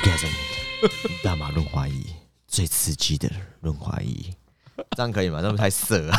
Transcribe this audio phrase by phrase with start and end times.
[0.00, 0.28] Orgasm
[1.22, 1.94] 大马润滑液，
[2.48, 4.34] 最刺激的润滑液，
[4.96, 5.42] 这样可以吗？
[5.42, 6.16] 这样太色了，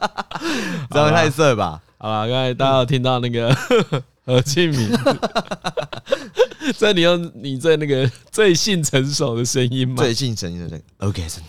[0.90, 1.82] 这样太色吧？
[1.98, 3.54] 好了，刚才大家有听到那个
[4.24, 4.90] 何庆明，
[6.78, 9.96] 在你用你最那个最性成熟的声音吗？
[9.98, 11.40] 最性成熟的 Orgasm。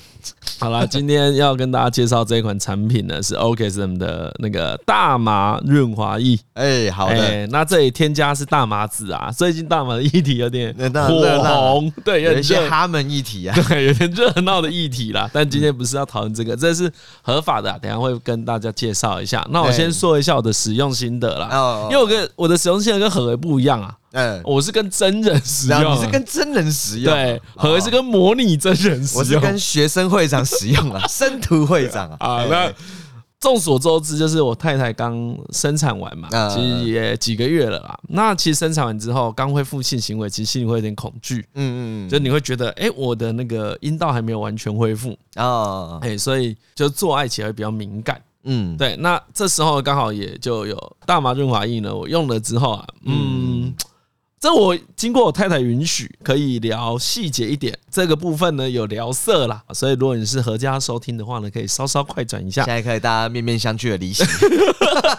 [0.59, 6.37] 好了，今天要跟大家介绍这一款产品呢，是 Orgasm 的那个大麻润滑液。
[6.53, 7.47] 哎，好的、欸。
[7.51, 15.29] 那这里添加是大麻籽啊，最近大麻的议题有点火红，对，有一些哈们议题啊， 对，有点热闹的议题啦。
[15.31, 19.45] 但今天不是要讨论这个，这是合法的，等下会跟大家介绍一下。
[19.51, 21.49] 那我先说一下我的使用心得啦，
[21.91, 23.95] 因为我跟我的使用心得跟何为不一样啊。
[24.17, 32.17] 嗯，我是跟真人使用，你是跟真人使用，对，何是跟模拟真人使用，我是跟学生会长使用啊， 生徒会长啊。
[32.19, 32.73] 啊，那
[33.39, 37.99] 众所周知，就是我太太刚生产完嘛，其实也几个月了啦。
[38.09, 45.15] 那其实生产完之后，刚恢复性行为，其实心里会有点恐惧，嗯嗯，就你会觉得，哎，我的那个阴道还没有完全恢复。
[45.35, 48.95] 啊，哎，所以就做爱起来会比较敏感，嗯，对。
[48.95, 53.71] 那这时候刚好也就有大麻润滑液呢，我用了之后啊，嗯。
[54.39, 57.75] 这我经过我太太允许，可以聊细节一点。
[57.89, 62.63] 这个部分呢有聊色啦，所以如果你是合家收听的话呢，可以稍稍快转一下。
[62.63, 64.23] 现在可以大家面面相觑的离席，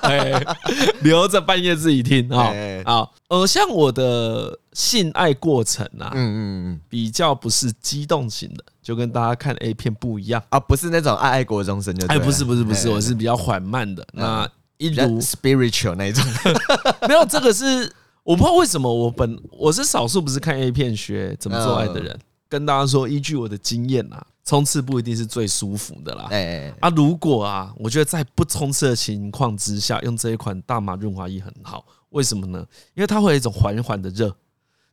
[1.03, 2.53] 留着半夜自己听啊。
[2.85, 6.39] 好，呃，像我的性爱过程啊，嗯嗯
[6.71, 14.07] 嗯，比较不是激动型的，就跟大家看 A 片不一样啊，不是那种爱爱国中生就哎，不是不是不是，我是比较缓慢的。
[14.13, 16.25] 那一如 spiritual 那种，
[17.09, 17.93] 没有这个是。
[18.29, 26.27] 我不知道为什么我本我是少数不是看 A 片学怎么做爱的人，跟大家说，依据我的经验啊，冲刺不一定是最舒服的啦。
[26.31, 31.87] 哎啊，如果啊，我觉得在不冲刺的情况之下，用这一款大麻润滑液很好。
[32.11, 32.63] 为什么呢？
[32.95, 34.29] 因为它会有一种缓缓的热，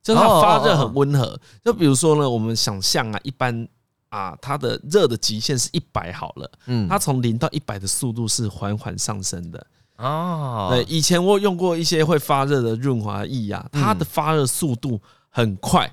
[0.02, 1.37] 就是它发热很温和。
[1.61, 3.67] 就比如说呢，我们想象啊，一般
[4.08, 9.67] 啊，它的热的极限是一百好了，嗯，它从零到一百的速度是缓缓上升的。
[9.98, 15.89] 哦，对，以前我用过一些会发热的润滑液啊，它的发热速度很快，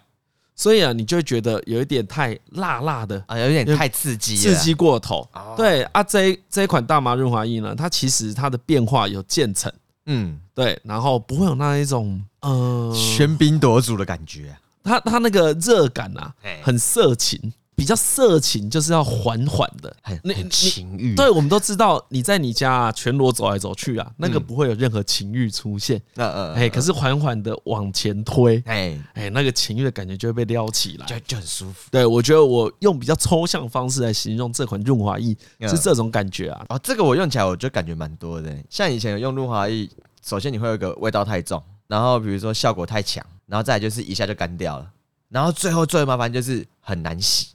[0.56, 5.28] 所以啊，你就会觉得有一点太辣辣的啊，有一点太刺激，刺激过头。
[5.56, 9.72] 对啊，这这一款大麻润滑液呢，它其实它的变化有渐层，
[10.06, 17.52] 嗯，对，然后不会有那一种呃喧宾夺主的感觉，它它那个热感啊，很色情。
[17.82, 21.16] 比较色情，就是要缓缓的，很很情欲。
[21.16, 26.00] 对，我们都知道，你在你家全裸走来走去啊，那个不会有任何情欲出现。
[26.14, 26.54] 嗯嗯。
[26.54, 31.88] 哎，可是缓缓的往前推，哎哎，那个情欲的感觉就会被撩起来，就就很舒服。
[31.90, 36.64] 对，我觉得我用比较抽象方式来形容这款润滑液是这种感觉啊。
[36.68, 38.56] 哦，这个我用起来我觉得感觉蛮多的。
[38.70, 39.90] 像以前有用润滑液，
[40.24, 44.88] 首先你会有一个味道太重，然后比如说效果太强，然后再来就是一下就干掉了，
[45.28, 47.48] 然后最后最麻烦就是很难洗。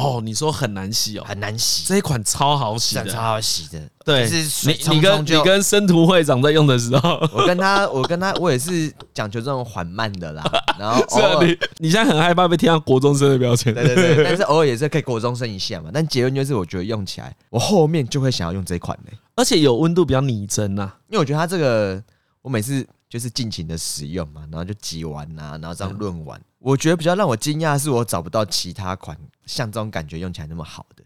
[0.00, 1.84] 哦，你说很难洗哦，很难洗。
[1.86, 3.80] 这一款超好洗的，超好洗的。
[4.04, 10.42] 对，是你你跟你跟生徒会长在用的时候， 我跟他，我跟他，我也是讲究这种缓慢的啦。
[10.78, 14.24] 然后是啊，你你现在很害怕被贴上国中生的标签，对对对。
[14.24, 15.90] 但是偶尔也是可以国中生一下嘛。
[15.92, 19.16] 但结论就是，我觉得用起来，我后面就会想要用这一款嘞。
[19.36, 22.02] 而且有温度比较拟真呐，因为我觉得它这个，
[22.42, 26.40] 我每次就是尽情的使用嘛，然后就挤完啊，然后这样润完。
[26.60, 31.02] 我觉得比较让我惊讶的是，我找不到其他款像这种感觉用起来那么好的。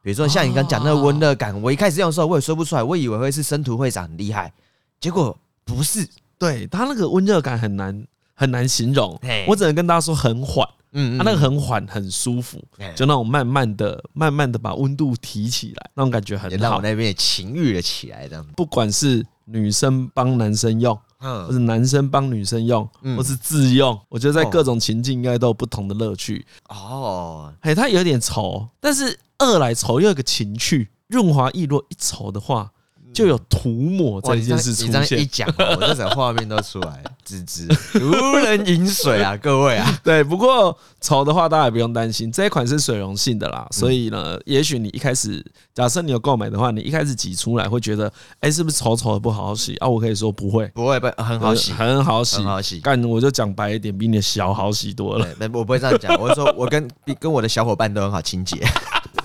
[0.00, 4.52] 比如说像你刚讲那个温热感，我一开始用的时候我也说不出来，我以为会是生徒会长很厉害，
[5.00, 6.08] 结果不是。
[6.38, 12.62] 对，它那个温热感很难很难形容，我只能跟大家说很缓，嗯，它那个很缓很舒服，
[12.94, 18.28] 就那种慢慢的、慢慢的把温度提起来，那种感觉很好，让我那边也情欲了起来。
[18.28, 20.98] 这样，不管是女生帮男生用。
[21.20, 26.44] 嗯，或者男生帮女生用，或是自用，我觉得在各种情境应该都有不同的乐趣。
[26.68, 30.88] 哦，嘿，它有点稠，但是二来稠又有个情趣。
[31.08, 32.70] 润滑液若一稠的话，
[33.12, 35.20] 就有涂抹这件事出现。
[35.20, 39.86] 一讲，我这整个画面都出来，滋滋，如人饮水啊，各位啊。
[40.02, 49.88] 对，不过丑的话，大家也不用担心，这一款是水溶性的啦，所以呢，也许你一开始，假设你有购买的话，你一开始挤出来会觉得，哎，是不是丑丑的不好洗啊？
[49.88, 52.78] 我可以说不会，不会，不很好洗，很好洗，很好洗。
[52.80, 55.26] 干，我就讲白一点，比你的小好洗多了。
[55.52, 58.58] 我不会这样讲，我是说我跟跟我的小伙伴都很好清洁。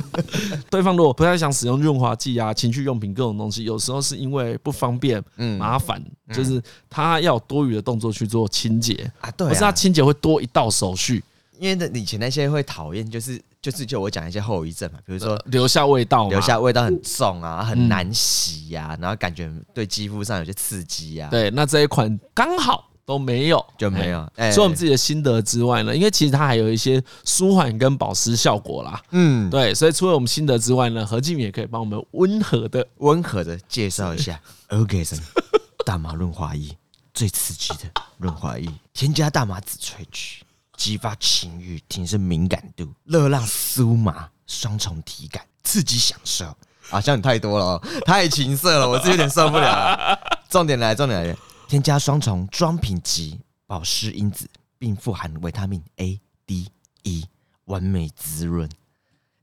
[0.70, 5.24] 对方如果不太想使用润滑剂啊、情趣用品各种东西，有时候是因为不方便、
[5.58, 6.04] 麻烦，
[6.34, 9.12] 就是他要有多余的动作去做清洁。
[9.20, 9.30] 啊。
[9.32, 11.24] 对，可是他清洁会多一道手续，
[11.60, 21.30] 因为以前那些会讨厌，就是就是就我讲一些后遗症嘛，比如说留下味道，留下味道很重啊，很难洗呀，然后感觉对肌肤上有些刺激啊。
[21.30, 24.28] 对，那这一款刚好都没有，就没有。
[24.36, 29.00] 哎，除了我们自己的心得之外呢，因为其实它还有一些舒缓跟保湿效果啦。
[29.12, 35.22] 嗯，对，所以除了我们心得之外呢，何敬敏也可以帮我们温和的、温和的介绍一下 Orgasm
[35.86, 36.76] 大麻润滑液，
[37.14, 40.44] 最刺激的润滑液，添加大麻籽萃取，
[40.76, 46.46] 激发情欲，提升敏感度，热浪酥麻，双重体感，刺激享受。
[46.92, 50.20] 啊，像你太多了，哦太情色了，我是有点受不了了。
[50.50, 51.36] 重点来，重点来，
[51.68, 54.48] 添加双重妆品级保湿因子，
[54.78, 56.70] 并富含维他命 A、D、
[57.04, 57.26] E，
[57.66, 58.70] 完美滋润，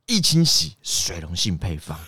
[0.07, 1.99] 易清洗，水溶性配方。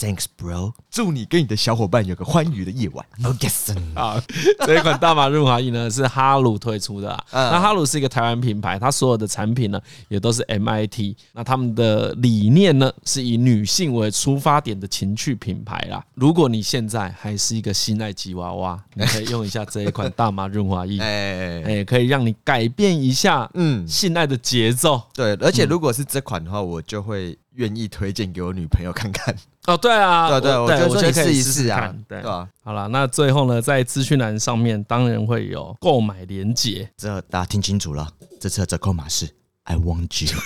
[0.00, 0.72] Thanks, bro！
[0.90, 3.04] 祝你跟你的小伙伴有个欢愉的夜晚。
[3.22, 4.20] Orgasm 啊，
[4.66, 7.24] 这一款大麻润滑液呢是哈鲁推出的啊。
[7.30, 11.14] 那哈鲁是一个台湾品牌，它所有的产品呢也都是 MIT。
[11.34, 16.04] 那他们的理念呢是以女性为出发点的情趣品牌啦。
[16.14, 25.02] 如果你现在还是一个性爱吉娃娃，你可以用一下这一款大麻润滑液， 哎哎，可以让你改变一下嗯性爱的节奏。
[25.14, 27.38] 对，而且如果是这款的话，我就会。
[27.54, 29.34] 愿意推荐给我女朋友看看
[29.66, 32.48] 哦，对啊， 对对，我觉得可以试一试啊，对吧？
[32.64, 38.08] 好了，那最后呢，在资讯栏上面当然会有购买链接，这大家听清楚了，
[38.40, 39.28] 这次的折扣码是
[39.64, 40.38] I want you，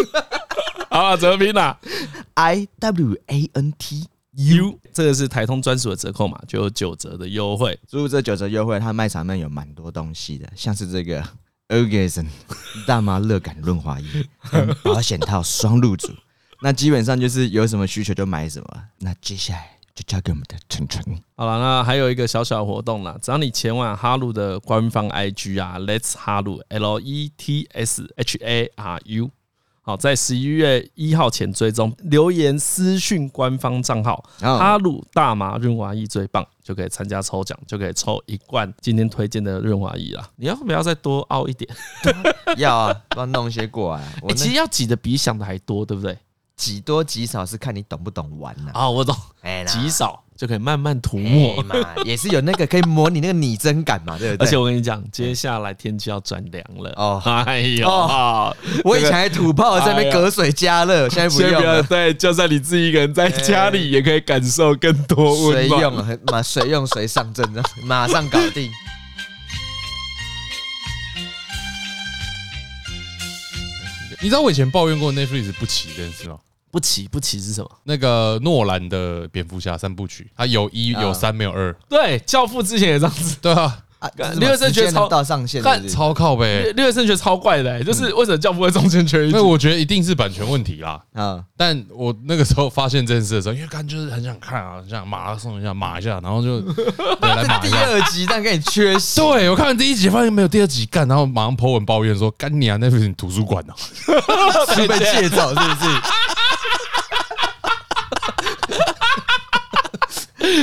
[0.90, 1.76] 好了，怎么拼呢
[2.34, 7.78] ？I W A N T U，这个是台通专属的折扣码，就有九折的优惠。
[7.90, 11.22] 输入这九折优惠，它卖场里面有蛮多东西的，像是这个
[11.68, 12.26] Orgasm
[12.86, 14.24] 大麻热感润滑液，
[14.84, 16.12] 保险套双入组。
[16.60, 18.66] 那基本上就是有什么需求就买什么。
[18.98, 21.02] 那接下来就交给我们的晨晨。
[21.36, 29.30] 好了，那还有一个小小活动啦，只要你前往哈鲁的官方 IG 啊，Let's 哈鲁 L E T S H A R U，
[29.82, 40.28] 好，在十一月一号前追踪留言私讯官方账号哈鲁大麻润滑液最棒，就可以参加抽奖，就可以抽一罐今天推荐的润滑液啦。
[40.36, 41.70] 你要不要再多凹一点？
[42.58, 44.02] 要啊，多弄些过来。
[44.28, 46.16] 欸、其实要挤的比想的还多，对不对？
[46.56, 48.70] 几多几少是看你懂不懂玩呢？
[48.72, 54.46] 啊，我懂，哎，极少就可以慢慢涂抹嘛，也是有那个可以模拟那个拟真感嘛，对不对？
[54.46, 57.86] 而且我跟你讲，接下来天气要转凉了哦，哎呦，
[58.84, 61.82] 我以前还土炮在那边隔水加热，现在不用了。
[61.82, 65.68] 对，就算你自己一个人在家里，也可以感受更多温暖。
[65.68, 68.70] 水用，马水用水上阵的， 马上搞定。
[74.22, 76.38] 你知道我以前抱怨过 Netflix 不齐这件事吗？
[76.76, 77.70] 不齐不齐是什么？
[77.84, 81.74] 那个诺兰的蝙蝠侠三部曲，它有一有三没有二。
[81.88, 83.34] 对，教父之前也这样子。
[83.40, 83.74] 对啊，
[84.34, 86.70] 六月生觉得超到上限，但超靠呗。
[86.76, 89.30] 六月生觉得超怪的，就是为什么教父会中间缺一？
[89.30, 91.00] 因为我觉得一定是版权问题啦。
[91.14, 96.58] 啊，但我那个时候发现这件事的时候，因为刚就是很想看啊，很想马拉松一下，马一下，然后就
[97.24, 99.18] 来马第二集，但给你缺席。
[99.18, 103.72] 对，我看完第一集发现没有第二集干，然后马上 po 文抱怨说：“干你啊，那不是你图书馆呢？
[104.74, 105.90] 是被借走是不是？”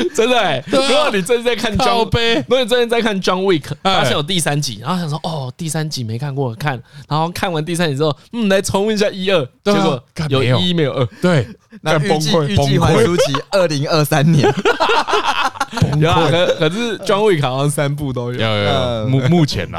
[0.15, 2.09] 真的哎、欸，如果你最近在看《John》，
[2.41, 11.47] 如果你最近在看《John Wick》，发现有第三集，然后想说哦，第三集没看过，看，然后看完第三集之后，嗯，来重温一下一二，结果有一没有二，对，
[11.81, 14.43] 那崩溃，预计还书期 二零二三年，
[15.99, 19.77] 有啊，可可是《John Wick》好像三部都有，有有有，目目前呐，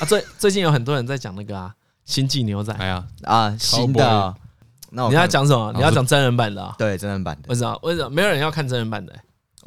[0.00, 1.70] 啊，最最近有很多人在讲那个啊，
[2.04, 3.04] 《星际牛仔》，哎呀。
[3.24, 4.34] 啊，新的，
[4.90, 5.72] 那你要讲什么？
[5.76, 6.74] 你要讲真人版的啊？
[6.78, 7.78] 对，真人版的，为什么？
[7.82, 8.08] 为什么？
[8.08, 9.12] 没有人要看真人版的？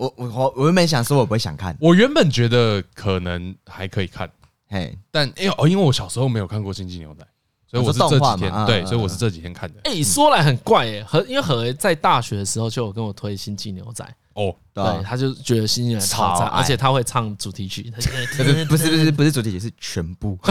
[0.02, 1.78] 我我我我原本想说，我不会想看。
[1.80, 4.28] 我原本觉得可能还可以看，
[4.68, 7.24] 嘿，但因为哦，因为我小时候没有看过《星际牛仔》，
[7.70, 9.76] 所以我是这几天对，所以我是这几天看的。
[9.84, 14.04] 哎，说来很怪哎，何因为何在大学的时候就有跟我推《星际牛仔》
[14.34, 17.94] 哦，对，他就觉得《星际牛仔》超赞，而且他会唱主题曲。
[17.96, 20.36] 不是不是不是不是主题曲，是全部。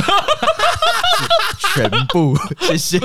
[1.74, 2.36] 全部，
[2.66, 2.98] 谢谢。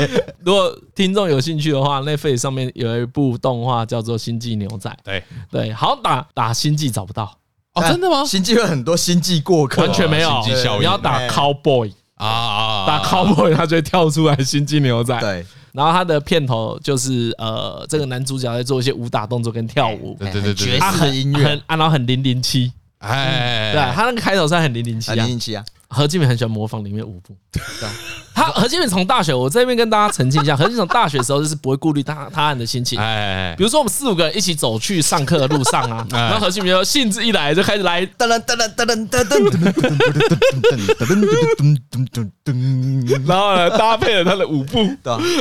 [0.44, 4.90] 如果听众有兴趣的话，Netflix 上面有一部动画叫做《星际牛仔》。
[5.04, 5.24] 对。
[5.52, 7.38] 对，好打打星际找不到。
[7.74, 8.24] 哦，真的吗？
[8.26, 10.42] 星际有很多星际过客，完全没有。
[10.80, 15.20] 你要打 Cowboy 啊啊，打 Cowboy 它就会跳出来星际牛仔。
[15.20, 25.64] 对，然后他的片头就是呃，这个男主角在做一些武打动作跟跳舞，对对对对，爵士音乐，很然后很零零七，哎，对，他那个开头是很零零七啊，零零七啊。
[25.88, 27.36] 何敬敏很喜欢模仿里面舞步，
[28.34, 39.50] 他何敬敏从大学，我这边跟大家澄清一下， 何敬敏从大学的时候就是不会顾虑他他人的心情，哎，比如说我们四五个人一起走去上课的路上啊， 然后何敬敏就兴致一来就开始来噔噔噔噔噔噔噔噔
[41.48, 44.80] 噔噔噔噔，然后呢搭配了他的舞步，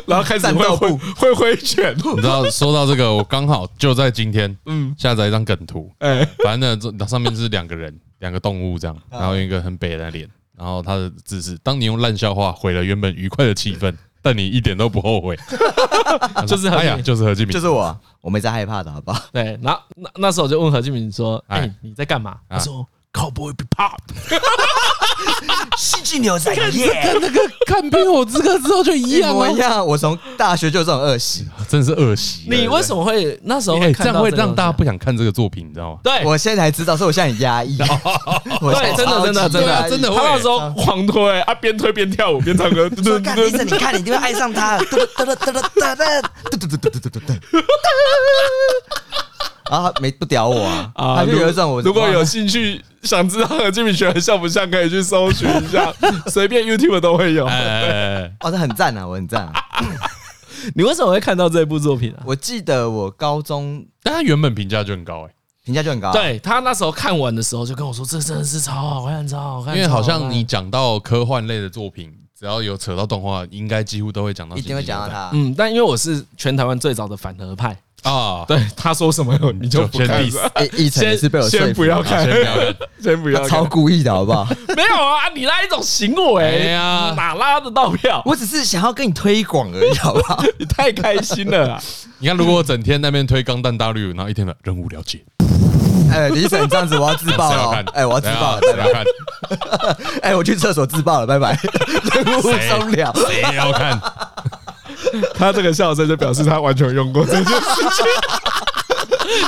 [0.06, 7.98] 然后开始会挥会挥拳，你知道说到这个，我刚好就在今天，嗯，下载一张梗图，哎，反正呢这上面是两个人。
[8.24, 10.26] 两个动物这样，然后用一个很北的脸，
[10.56, 15.38] 然后他的姿势，当你用烂笑话毁了原本愉快的气氛， 但你一点都不后悔，
[16.48, 19.20] 就是哎呀，就是何敬明，就是我，我没在害怕的，好不好？
[19.30, 22.86] 对，然后那那时候我就问何敬明说：“哎，你在干嘛？”他说。
[23.14, 23.96] Cowboy Bebop，
[25.78, 26.64] 戏剧牛仔跟
[27.20, 29.86] 那个看《冰火之歌》之后就一样一样。
[29.86, 35.98] 我从大学就有这种恶习，真是恶习你为什么会那时候会这样会让大家不想看这个作品你知道吗？
[36.02, 36.24] 对。
[36.24, 37.76] 我现在才知道所以我现在很压抑。
[37.76, 37.86] 对。
[38.96, 45.96] 真的真的真的真的我有时候狂推啊边推边跳舞边唱歌就是干你看你就会爱上他噔噔噔噔噔
[46.50, 47.64] 噔噔噔噔噔
[49.70, 55.92] 然后他没不屌我啊他就会让我如果有兴趣想知道何俊敏学的像不像可以去搜寻一下
[56.26, 59.52] 随便 youtube 都会有哇他很赞啊我很赞啊
[60.74, 62.22] 你为什么会看到这部作品啊？
[62.26, 66.12] 我记得我高中，但他原本评价就很高哎，评价就很高。
[66.12, 69.76] 对，他那时候看完的时候就跟我说，这真的是超好看，超好看。
[69.76, 75.30] 因为好像你讲到科幻类的作品，只要有扯到动画，应该几乎都会讲到，一定会讲到他。
[75.32, 77.76] 嗯，但因为我是全台湾最早的反核派。
[78.04, 80.22] 啊，对，他说什么你就不看。
[80.76, 84.46] 以前是被我先不要看，先不要看，先不要，超故意的好不好？
[84.76, 88.22] 没有啊，你那一种行为呀，哪拉得到票？
[88.26, 90.42] 我只是想要跟你推广而已，好不好？
[90.58, 91.80] 你太开心了。
[92.20, 95.24] 你看，如果我整天那边推钢弹大绿，然后一天的任务了解。
[96.12, 97.82] 哎，李晨，这样子我要自爆了。
[97.94, 99.04] 哎，我要自爆了，大家看。
[100.20, 101.58] 哎，我去厕所自爆了，拜拜。
[102.12, 104.00] 任务终了，谁要看？
[105.38, 108.06] 他这个笑声就表示他完全用过这件事情。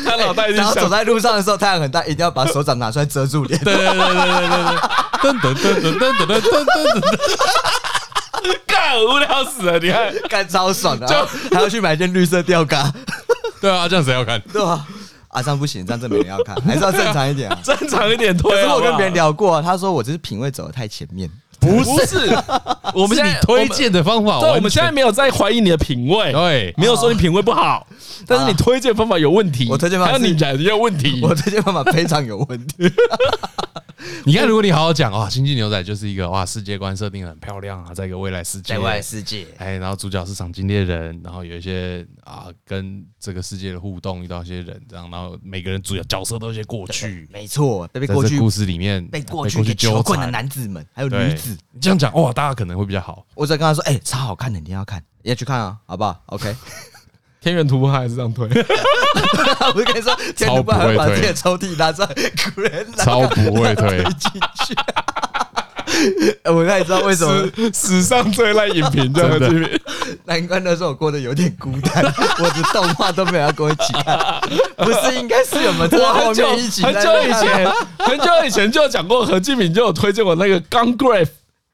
[0.04, 3.58] 他脑袋已经想走在路上的时候，太阳很大，一定要把手掌拿出来遮住脸。
[3.62, 4.76] 对对对对对对对。
[5.22, 7.18] 噔噔噔噔噔噔噔噔噔。
[8.66, 9.78] 干，无聊死了！
[9.78, 12.92] 你看，干超爽的，就还要去买件绿色吊嘎。
[13.60, 14.40] 对啊，这样谁要看？
[14.52, 14.86] 对啊，
[15.28, 18.50] 啊这样不行，这样真没人要看，还是要正常一点啊， 正常一点推。
[18.50, 21.28] 可是我跟别人聊过，他说我这是品味走得太前面。
[21.60, 22.30] 不是，
[22.94, 27.86] 我们现在推荐的方法，对，我们现在没有在怀疑你的品味，对，没有说你品味不好，
[28.26, 29.66] 但是你推荐方法有问题。
[29.70, 31.20] 我推荐方法，你讲也有问题。
[31.22, 32.90] 我推荐方法非常有问题。
[34.24, 53.26] 你看，如果你好好讲啊，《星际牛仔》就是一个哇，世界观设定很漂亮啊，在一个未来世界，在未来世界，哎，然后主角是赏金猎人，然后有一些啊，跟这个世界的互动，遇到一些人，这样，然后每个人主角角色都有些过去，没错，被过去故事里面被过去囚困的男子们，还有女子，你这样讲哇，大家可能会比较好。
[53.34, 56.54] 我在跟他说，哎，超好看的，你一定要看，你要去看啊，好不好？OK。
[57.46, 58.44] 天元突破还是这样推，
[59.72, 62.08] 我跟你说，超不会把自己的抽屉拿出来，
[62.96, 64.32] 超不会推 进
[64.66, 64.74] 去。
[66.50, 69.80] 我也知道为什么史上最烂影评，真的，
[70.24, 72.04] 难怪那时候我过得有点孤单，
[72.40, 74.40] 我的动画都没有跟我一起看，
[74.78, 76.82] 不是应该是有没有在后面一起？
[76.82, 81.24] 很久以前，很久以前就讲过，何敬敏就有推荐我那个《Gungrave》。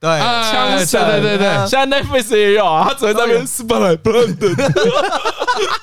[0.02, 4.56] 对，枪神，对对对，现在 Netflix 也有啊，他只会在那边 Spotlight Blonde，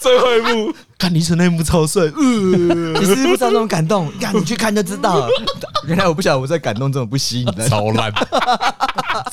[0.01, 4.11] 最后一幕，看李晨那一幕超帅，你是不是不知道那种感动？
[4.19, 5.29] 看你去看就知道了。
[5.87, 8.11] 原来我不晓得我在感动这种不吸引的，超烂，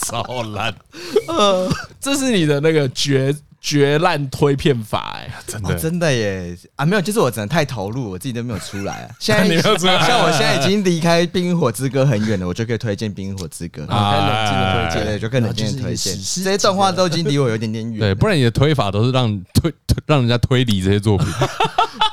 [0.06, 0.22] 超
[0.54, 0.72] 烂，
[1.26, 1.68] 呃，
[2.00, 3.34] 这是你的那个绝。
[3.66, 6.86] 绝烂推片法 哎，真的真的耶啊！
[6.86, 9.10] 没有，就是我真的太投入，我自己都没有出来啊。
[9.18, 16.14] 现在你没有出来，像我现在已经离开《冰与火之歌》很远了，我就可以推荐《冰与火之歌》， 可以冷静的推荐，对，就更冷静的推荐。
[16.14, 19.74] 这些动画都已经离我有点点远，对，不然你的推法都是让推
[20.06, 21.26] 让人家推理这些作品，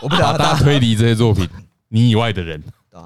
[0.01, 1.47] 我不想大家推理这些作品，
[1.89, 2.59] 你以外的人。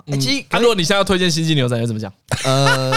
[0.08, 2.12] 哎，其实，如果你现在要推荐《星际牛仔》，要怎么讲？
[2.44, 2.92] 呃，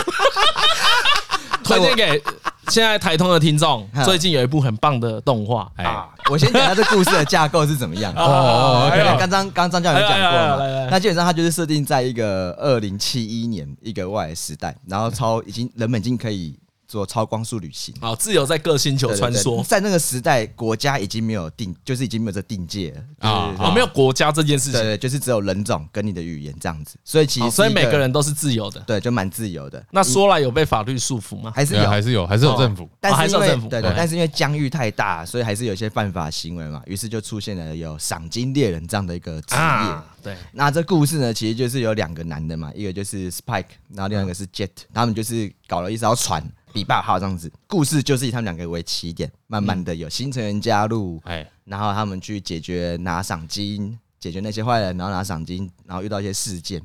[1.79, 2.23] 推荐给。
[2.69, 5.85] 现在台通的听众 最近有一部很棒的动画，哎，
[6.31, 8.13] 我先讲下这故事的架构是怎么样。
[8.17, 16.57] 哦，刚刚刚张教授讲过了，那基本上它就是设定在一个二零七一年一个外来时代，然后超已经人们已经可以。
[16.91, 19.63] 做超光速旅行，好自由在各星球穿梭。
[19.63, 26.97] 在那个时代，国家已经没有定，就是已经没有这定界了啊，哦，没有国家这件事情，对，对，就是只有人种跟你的语言这样子。
[27.05, 29.81] 所以其实，所以每个人都是自由的，对，就蛮自由的。
[29.93, 31.53] 那说来有被法律束缚吗？
[31.55, 36.83] 还是有，还是有，还是有政府，但是因为政府，对对，但是因为疆域太大，所以还是有一些犯法行为嘛。
[36.87, 39.97] 于是就出现了有赏金猎人这样的一个职业。
[40.23, 46.43] 对，那这故事呢，其实就是有两个男的嘛，一个就是 Spike，然后另外一个是 Jet，他们就是搞了一艘船。
[46.73, 56.81] 比霸号这样子，故事就是以他们两个为起点，慢慢的有新成员加入，哎，然后他们去解决拿赏金，解决那些坏人，然后拿赏金，然后遇到一些事件，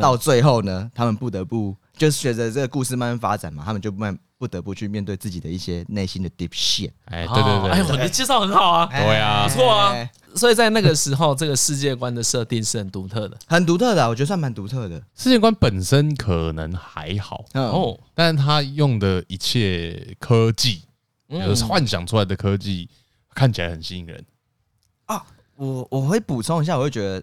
[0.00, 6.90] 到最后呢，他们不得不就是随着这个故事慢慢发展嘛，他们就慢不得不去面对自己的一些内心的 deep shit。
[7.04, 9.94] 哎，对对对，哎呦，你介绍很好啊，对啊，不错啊。
[10.34, 15.00] 所以在那个时候，这个世界观的设定是很独特的，很独特的，我觉得算蛮独特的。
[15.16, 20.82] 世界观本身可能还好哦，但是他用的一切科技，
[21.28, 22.88] 就是幻想出来的科技，
[23.34, 24.24] 看起来很吸引人
[25.06, 25.24] 啊。
[25.56, 27.22] 我我会补充一下，我会觉得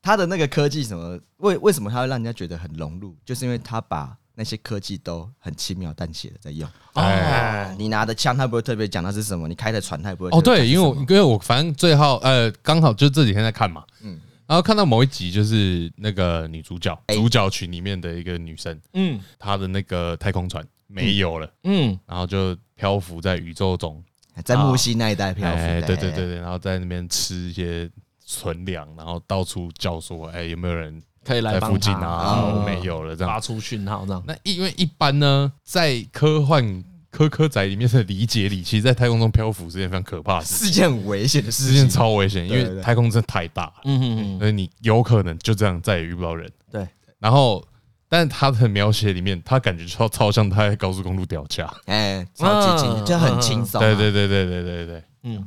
[0.00, 4.16] 他的那个科技什么，为为什么他会让人家觉得很融入，就是因为他把。
[4.38, 6.70] 那些科技都很轻描淡写的在用。
[6.94, 10.30] 哦，你拿的枪，他不会特别讲那是什么；你开的船，他也不会。
[10.30, 24.00] 哦，对，因为我因为我反正最后呃，刚好就这几天在看嘛，嗯，然后看到某一集，就是那个女主角主角群里面的一个女生，嗯，她的那个太空船没有了，嗯，然后就漂浮在宇宙中，
[24.44, 25.62] 在木星那一带漂浮。
[25.84, 27.90] 对对对对，然后在那边吃一些
[28.24, 34.24] 存粮，然后到处叫说：“哎，有没有人？”可以来附近啊，我没有了，这样发出讯号这样。
[34.26, 46.50] 那因为一般呢，在科幻科科仔里面的理解里，其实，在太空中漂浮是件非常可怕的事，是件很危险的事情，是件超危险，因为太空真的太大，嗯嗯嗯，所以你有可能就这样再也遇不到人。
[46.72, 46.88] 对。
[47.18, 47.62] 然后，
[48.08, 53.78] 但是他的描写里面，他感觉超超像他在高速公路吊驾，哎，超级轻，就很轻松。
[53.78, 55.44] 对对对对对对对，嗯。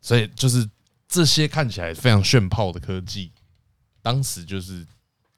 [0.00, 0.68] 所以就是
[1.06, 3.30] 这些看起来非常炫炮的科技，
[4.02, 4.84] 当时就是。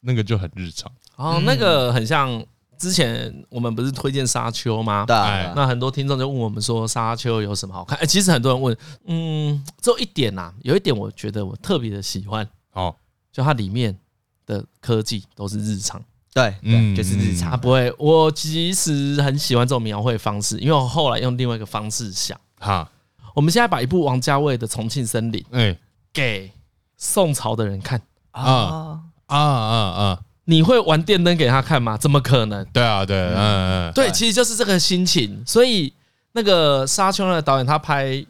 [0.04, 0.90] 那个就很日常。
[1.16, 2.44] 哦，那个很像
[2.78, 5.04] 之前我们不是推荐沙丘吗？
[5.06, 5.16] 对，
[5.56, 7.98] 那很多听众就问我们说沙丘有什么好看？
[7.98, 12.46] 哎，其实很多人问，嗯，只有一点呐，有一点我觉得我特别的喜欢。
[12.72, 12.94] 哦，
[13.32, 13.96] 就它里面
[14.44, 17.94] 的科技都是日常，对，嗯，就是日常，它不会。
[17.98, 22.90] 我其实很喜欢这种描绘方式，因为我后来用另外一个方式想，哈，
[23.34, 25.78] 我们现在把一部王家卫的《重庆森林》哎。
[26.12, 26.52] 给
[26.96, 28.00] 宋朝的人看。
[28.30, 28.93] 啊。
[29.38, 30.20] 啊啊啊！
[30.46, 31.96] 你会玩电灯给他看吗？
[31.96, 32.64] 怎么可能？
[32.66, 35.42] 对啊，对，嗯嗯，对，其实就是这个心情。
[35.46, 35.92] 所以
[36.32, 38.24] 那个沙丘的导演他拍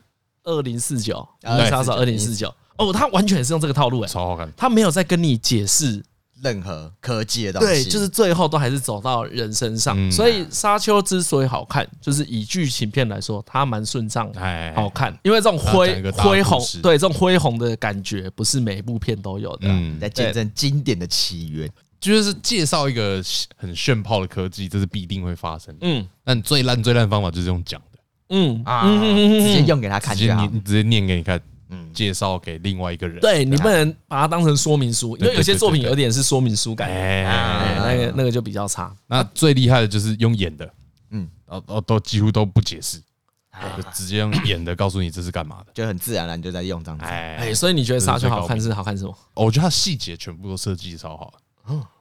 [0.44, 4.48] 二零四九，杀手二零四九，哦，他完全是用这个套路，哎，超好看。
[4.56, 6.02] 他没有在跟你解释。
[6.42, 9.96] 任何科技的东西，对，就是最后都还是走到人身上。
[10.10, 14.32] 所以《沙丘》之所以好看，就是以剧情片来说，它蛮顺畅，
[14.74, 15.16] 好看。
[15.22, 19.68] 因为这种恢恢宏，对这种恢宏的感觉，不是每一部片都有的。
[19.68, 21.70] 嗯，在见证经典的起源，
[22.00, 23.22] 就是介绍一个
[23.56, 25.74] 很炫炮的科技，这是必定会发生。
[25.80, 27.98] 嗯，但最烂最烂方法就是用讲的。
[28.30, 31.40] 嗯啊，直接用给他看，直接你直接念给你看。
[31.92, 38.94] 介绍给另外一个人，对，你不能把它当成说明书，因为有些作品有点是说明书感，那个那个就比较差。
[39.06, 40.68] 那最厉害的就是用演的，
[41.10, 42.98] 嗯，哦哦，都几乎都不解释，
[43.76, 47.04] 就直接用演的告诉你这是干嘛的，就很自然了，你就在用这样子。
[47.04, 49.16] 哎，所以你觉得沙丘好看是好看什么？
[49.34, 51.34] 我觉得它细节全部都设计超好，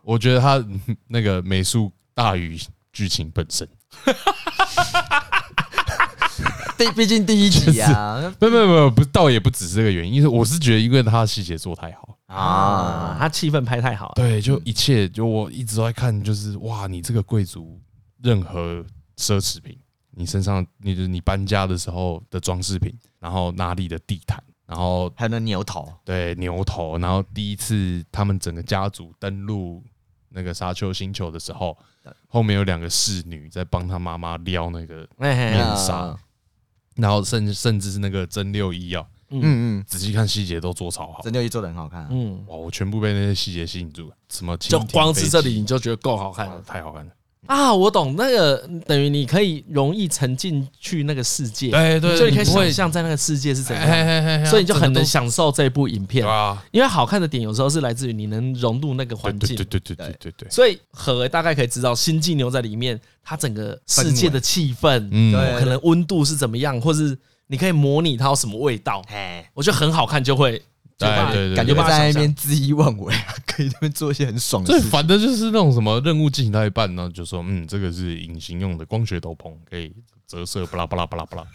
[0.03, 0.63] 我觉得它
[1.07, 2.59] 那个美术大于
[2.91, 3.67] 剧情本身。
[6.91, 12.17] 毕竟第一集啊，没有没有没有，不倒也不只是这个原因，因为我是觉得，因为他细节做太好。
[12.27, 17.79] 啊，他气氛拍太好，对，就一切就我一直都在看，就是哇，你这个贵族
[18.23, 18.83] 任何
[19.17, 19.77] 奢侈品，
[20.11, 29.83] 你身上你就是你搬家的时候的装饰品，然后哪里的地毯，然后还有那牛头，对牛头，然后第一次他们整个家族登陆
[30.29, 31.77] 那个沙丘星球的时候，
[32.27, 36.17] 后面有两个侍女在帮他妈妈撩那个面纱。
[36.95, 39.41] 然后甚至甚至是那个真六一啊，嗯。
[39.43, 42.07] 嗯，仔细看细节都做超好，真六一做的很好看，啊。
[42.11, 47.11] 嗯，哇，我全部被那些细节吸引住了，什么就光是这里你就觉得够好看了，太好看了
[47.45, 47.73] 啊！
[47.73, 56.63] 我懂那个等于你可以容易沉浸去那个世界，对对，就你可以想象在那个世界是怎样，所以你就很能享受这部影片啊。
[56.71, 60.49] 因为好看的点有时候是来自于你能融入那个环境，对对对对对对。
[60.49, 70.61] 所以何大概可以知道《星际牛仔》里面它整个世界的气氛，嗯，可能温度是怎么样，或是你可以模拟它有什么味道，哎，我觉得很好看，就会。
[71.03, 73.13] 对对对，感觉在那边恣意妄为，
[73.45, 74.81] 可以在那边做一些很爽的事。
[74.81, 79.93] 最烦的就是那种什么任务进行到一半呢，就说嗯，这个是隐形用的光学斗篷，可以
[80.27, 81.47] 折射，巴拉巴拉巴拉巴拉。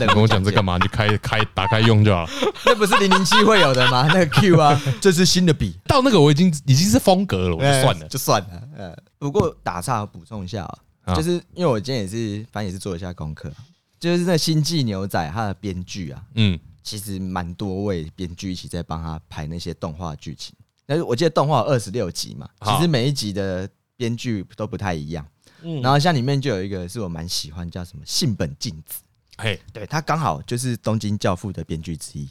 [0.00, 0.76] 你 跟我讲这干嘛？
[0.78, 2.30] 你开开打开用就好了。
[2.66, 4.08] 那不是零零七会有的吗？
[4.12, 5.78] 那个 Q 啊，这是新的笔。
[5.86, 8.62] 到那个我已经已经是风格了，我就算了，就算了。
[8.76, 10.64] 呃，不过打岔补充一下
[11.04, 13.52] 啊，就是因为我今天也是，反正也是做一下功课，
[14.00, 16.58] 就是那《星际牛仔》它的编剧啊，嗯。
[16.84, 23.66] 其实蛮多位编剧一起在帮他排那些动画剧情，但是我记得动画二十六集嘛，其实每一集的
[23.96, 25.26] 编剧都不太一样。
[25.62, 29.00] 嗯，然后像里面就有一个是我蛮喜欢，叫什么信本静子。
[29.38, 32.28] 嘿，对，他刚好就是《东京教父》的编剧之一。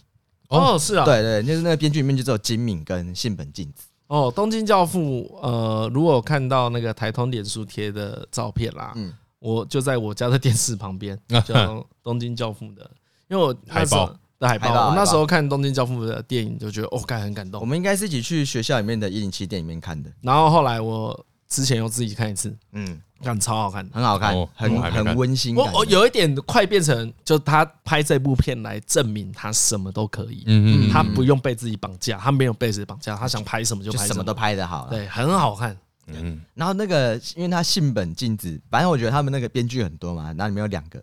[0.49, 3.87] 哦，是啊，对对，就是那个编剧里面就只有金敏跟信本静子。
[4.05, 4.99] 哦，《东京教父》
[5.41, 11.55] 呃，如果看到那个台通脸书贴的照片啦，嗯，我就在我家的电视旁边， 叫
[12.03, 12.87] 《东京教父》的，
[13.29, 14.15] 因为我海报。
[14.43, 14.89] 的海报。
[14.89, 17.59] 我那时候看《东京教父》的电影，就觉得哦，感很感动。
[17.61, 20.11] 我们应该是一起去学校里面的一零七店里面看的。
[20.21, 25.55] 然后后来我之前又自己看一次，嗯，感超好看，很好看，很很温馨。
[25.55, 35.77] 我我有一点快变成，就他拍这部片来证明他什么都可以，嗯嗯，他不用被自己绑架，他没有被自己绑架，他想拍什么就拍什么，都拍的好，对，很好看。
[36.07, 41.01] 嗯，然后那个，因为他性本禁止，反正我觉得他们那个编剧很多嘛，那里面有两个，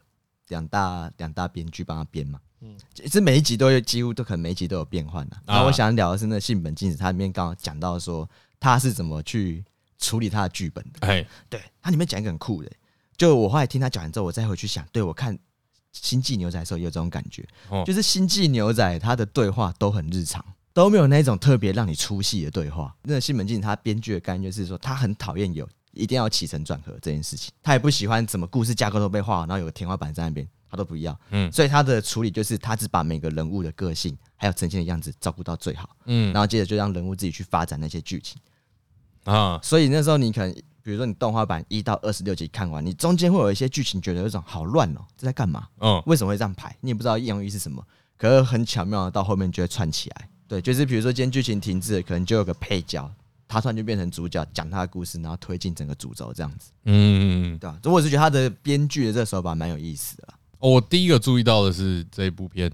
[0.49, 5.37] 两大两大编剧帮他编嘛，嗯，其实每一集都有，几乎都可能每一集都有变换的。
[5.47, 9.65] 然后我想聊的是那个信本静子，他里面刚好讲到说他是怎么去
[9.99, 11.07] 处理他的剧本的。
[11.07, 12.71] 哎，对，他里面讲一个很酷的，
[13.17, 15.37] 就我后来听他讲完之后，我再回去想，对我看
[15.93, 17.47] 《星际牛仔》的时候也有这种感觉，
[17.85, 20.45] 就是《星际牛仔》他的对话都很日常。
[20.73, 22.95] 都没有那种特别让你出戏的对话。
[23.03, 31.19] 那个、西门庆他编剧的概念就是说，他很讨厌有一定要起承转合这件事情，他也不喜欢怎么故事架构都被画好，然后有个天花板在那边，他都不要。
[31.31, 35.97] 嗯，所以他的处理就是，他只把每个人物的个性还有呈现的样子照顾到最好。
[36.07, 38.41] 嗯，然后接着就让人物自己去发展那些剧情。
[39.25, 40.53] 啊，所以那时候你可能，
[40.83, 45.69] 比如说你动画版一到二十六集看完，你中间会有一些剧情觉得有一种好乱哦，这在干嘛？
[45.81, 46.75] 嗯，为什么会这样排？
[46.81, 47.85] 你也不知道用意是什么，
[48.17, 50.29] 可是很巧妙的到后面就会串起来。
[50.49, 53.09] 对，就是比如说今天剧情停滞，可能就有个配角，
[53.47, 56.71] 他突然就变成主角，讲他的故事，然后推进整个主轴这样子。
[56.87, 57.79] 嗯，对吧？
[57.83, 60.29] 所以我是觉得他的编剧的这个手法蛮有意思的。
[60.61, 62.71] 哦，我第一个注意到的是这一部片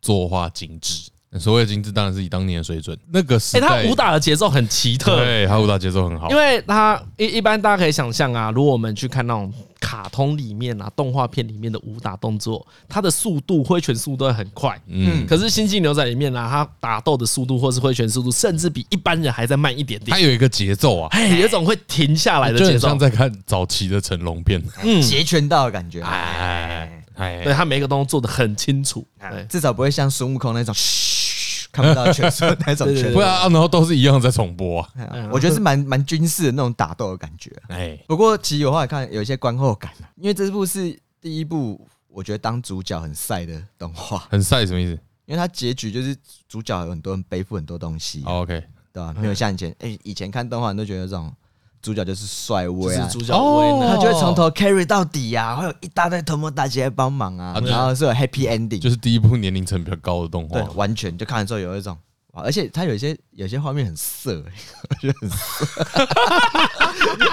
[0.00, 1.10] 作画精致。
[1.36, 29.06] 所谓的精致当然是以当年的水准，那个时代，哎，他武打的节奏很奇特，对，他武打节奏很好，因为他一一般大家可以想象啊，如果我们去看那种卡通里面啊，动画片里面的武打动作，它的速度挥拳速度很快，嗯，可是《星际牛仔》里面呢，他打斗的速度或是挥拳速度，甚至比一般人还在慢一点点，他有一个节奏啊，哎，有一种会停下来的节奏，像在看早期的成龙片，嗯，截拳道的感觉，哎哎，对他每一个动作做的很清楚，
[29.48, 30.74] 至少不会像孙悟空那种。
[31.72, 34.88] 看不到全身那种 全，不然然后都是一样在重播啊。
[35.32, 37.50] 我觉得是蛮蛮军事的那种打斗的感觉。
[37.66, 44.18] 哎，不过其实我后来看有一些观后感，因为这部是第一部，我觉得当主角很晒的动画。
[44.30, 44.92] 很晒什么意思？
[45.26, 46.16] 因为它结局就是
[46.48, 48.22] 主角有很多人背负很多东西。
[48.24, 49.12] OK，对吧？
[49.18, 51.34] 没有像以前，哎，以前看动画都觉得这种。
[51.84, 61.94] 主角就是帅威啊，主角威，他就会从头 carry 到底啊，会有一大堆头目大姐来帮忙啊，然后是有 happy ending，就是第一部年龄层比较高的动画，对，完全就看的时候有一种
[62.32, 64.42] 哇，而且他有些有些画面很色，
[64.88, 65.66] 我觉得很色，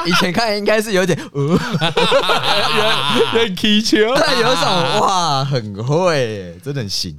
[0.06, 1.42] 以前看应该是有点呃，
[3.34, 4.66] 有点踢球，但有一种
[5.00, 7.18] 哇，很会，真的很行。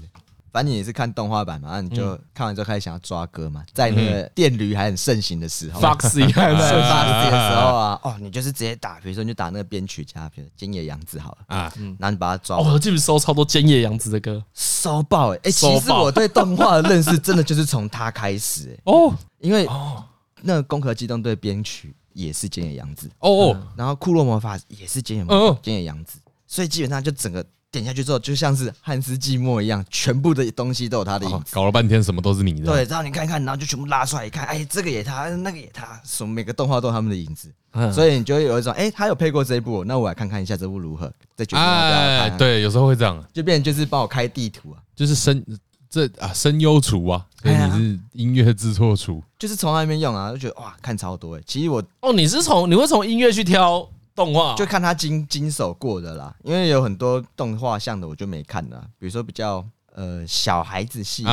[0.53, 12.59] 反正你也是看动画版嘛，然后你就看完之后开始想要抓歌嘛，在那个电驴还很盛行的时候，Foxy 还很盛行的时候啊， 哦，你就是直接打，比如说你就打那个编曲家，比如菅野洋子好了啊，然后你把它抓。
[12.59, 15.41] 哦，我记得收超多菅野洋子的歌，收爆哎！
[15.45, 19.67] 哎，其实我对动画的认识真的就是从他开始哎 哦，因为
[20.43, 23.11] 那个《攻壳机动队》编曲也是菅野洋子。
[23.21, 27.43] 哦，然后《库洛魔法》也是菅野菅野洋子，所以基本上就整个。
[27.73, 31.55] 点下去之后，就像是汉斯季默一样，全部的东西都有他的影子。
[31.55, 32.67] 搞了半天，什么都是你的。
[32.67, 37.51] 对，然后你看看，然后就全部拉出来一看，哎，这个也他，那个也他，什么每个动画都有他们的影子。
[37.91, 42.37] 所以你就会有一种，哎，他有配过这一部，那我来看看一下这部如何，再决定要不要看。
[42.37, 45.43] 对，有时候会这样，就变成就是帮我开地图啊，就是声
[45.89, 51.43] 这啊声优厨啊，所以你是音乐制作厨，就是从那边用啊，就觉得哇，看超多哎。
[51.47, 53.89] 其实我哦，你是从你会从音乐去挑。
[54.15, 54.55] 动画。
[54.55, 61.33] 就看他经经手过的啦，因为有很多动画像的我就没看了，比如说比较呃小孩子系列，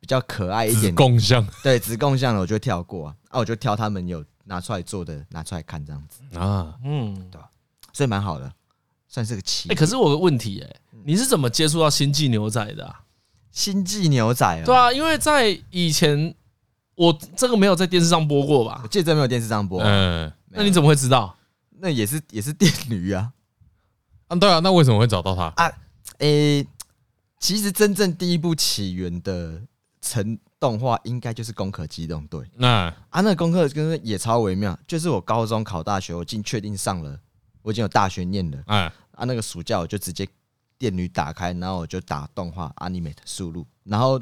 [0.00, 1.46] 比较可爱一点，子贡像。
[1.62, 6.38] 对子贡像的我就跳过啊，啊我就挑他们有拿出来做的拿出来看这样子。
[6.38, 7.48] 啊，嗯，对吧，
[7.92, 8.52] 所以蛮好的，
[9.06, 9.68] 算是个奇。
[9.68, 12.94] 哎，可是我有个问题哎，你是怎么接触到星际牛仔的？
[13.52, 16.34] 星际牛仔对啊，因为在以前
[16.94, 18.80] 我这个没有在电视上播过吧？
[18.82, 21.36] 我记得没有电视上播，嗯，那你怎么会知道？
[21.82, 23.32] 那也是也是电驴啊，
[24.28, 25.72] 啊对啊，那为什么会找到他啊？
[26.18, 26.64] 诶，
[27.40, 29.60] 其实真正第一部起源的
[30.00, 32.40] 成动画应该就是《攻壳机动队》。
[32.54, 32.68] 那
[33.10, 37.18] 啊，那个攻壳跟也超微妙，就是我高中考大学，我已经确定上了，
[37.62, 38.62] 我已经有大学念了。
[38.66, 38.82] 哎，
[39.16, 40.28] 啊，那个暑假我就直接
[40.78, 44.20] 电驴打开，然后我就打动画 Animate 输入，然后。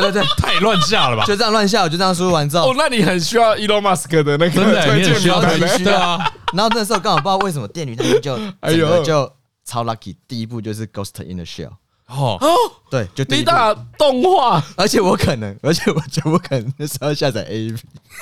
[0.00, 1.24] 对对对， 太乱下了吧？
[1.24, 6.18] 就这样乱下，我就这样输入完之后，哦，那你很需要 Elon Musk 的那个真的，你很需要对啊。
[6.52, 9.32] 然后那时候刚好不知道为什么电驴他们就哎呦就
[9.64, 11.70] 超 lucky，第一步就是 Ghost in the Shell。
[12.08, 12.54] 哦哦，
[12.90, 17.78] 对，就第一部你打动画，而且我可能，而且我就不可能那时候下载 A P。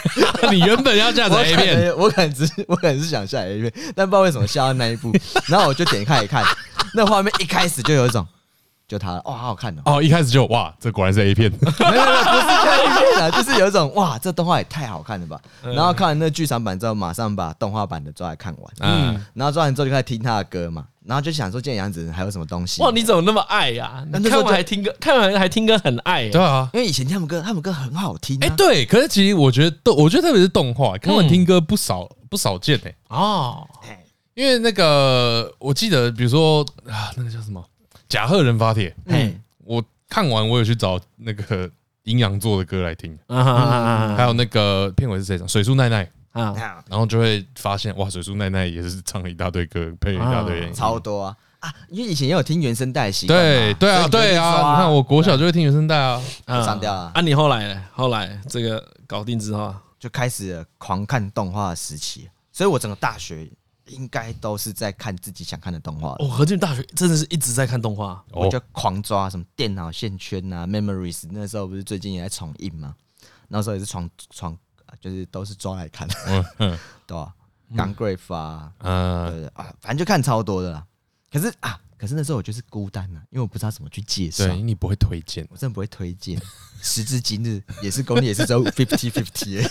[0.53, 5.11] 你原本要下载 A 片，我可能只是我可能是想下载 A 片，但不知道为什么下到那一步，
[5.49, 6.45] 然后我就点开一看，
[6.95, 8.25] 那画面一开始就有一种。
[8.91, 9.83] 就他哇，好好看哦！
[9.85, 15.41] 哦，一开始就哇，这果然是 A 片， 没有没有，不是 A 片啊， 就是有一种哇，这动画也太好看了吧！
[15.63, 22.83] 然后看完那剧场版之后，马上把动画版的抓来看完，嗯，然后抓完之后就开始听他的歌嘛，然后就想说，见杨子还有什么东西？
[22.83, 24.05] 哇，你怎么那么爱呀？
[24.11, 33.65] 那看完还听歌，看完还听歌很爱，对啊，因为以前他们歌，他们歌很好听，哎，对，可是其实我觉得动，我觉得特别是动画，看完听歌不少不少见哎，哦。
[34.35, 37.61] 因为那个，我记得，比如说啊，那个叫什么
[38.11, 41.71] 《甲贺人发帖》，嗯，我看完我有去找那个
[42.03, 45.39] 阴阳座的歌来听，还有那个片尾是谁？
[45.39, 45.49] 唱？
[45.49, 46.07] 水树奈奈。
[46.33, 46.55] 啊，
[46.89, 51.37] 然后就会发现哇，水树奈奈也是唱了一大堆歌，配了一大堆，超多啊。
[51.59, 51.75] 啊！
[51.89, 57.11] 因为以前也有听原声带习惯，对对啊对啊，你看我国小就会听原声带啊，删掉啊。
[57.15, 63.51] 啊，你后来后来这个搞定之后，就开始了狂看动画的时期，所以我整个大学。
[63.91, 66.29] 应该都是在看自己想看的动画哦。
[66.29, 71.27] 何俊大学真的是一直在看动画，我就狂抓什么电脑线圈啊，Memories。
[71.31, 72.95] 那时候不是最近也在重映吗？
[73.49, 74.57] 那时候也是闯闯，
[75.01, 76.09] 就是都是抓来看，
[77.07, 77.35] 对吧
[77.75, 80.87] ？Gungrave 啊，嗯啊，反正就看超多的啦。
[81.33, 84.47] 可是啊，可是那时候我就是孤单啊，因为我不知道怎么去介绍。
[84.47, 86.41] 对，你不会推荐，我真的不会推荐。
[86.81, 89.69] 时至今日，也是功力也是只有 fifty fifty。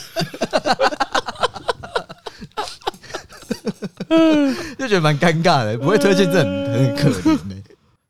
[4.77, 7.55] 就觉得蛮尴尬的，不会推荐这很很可怜的。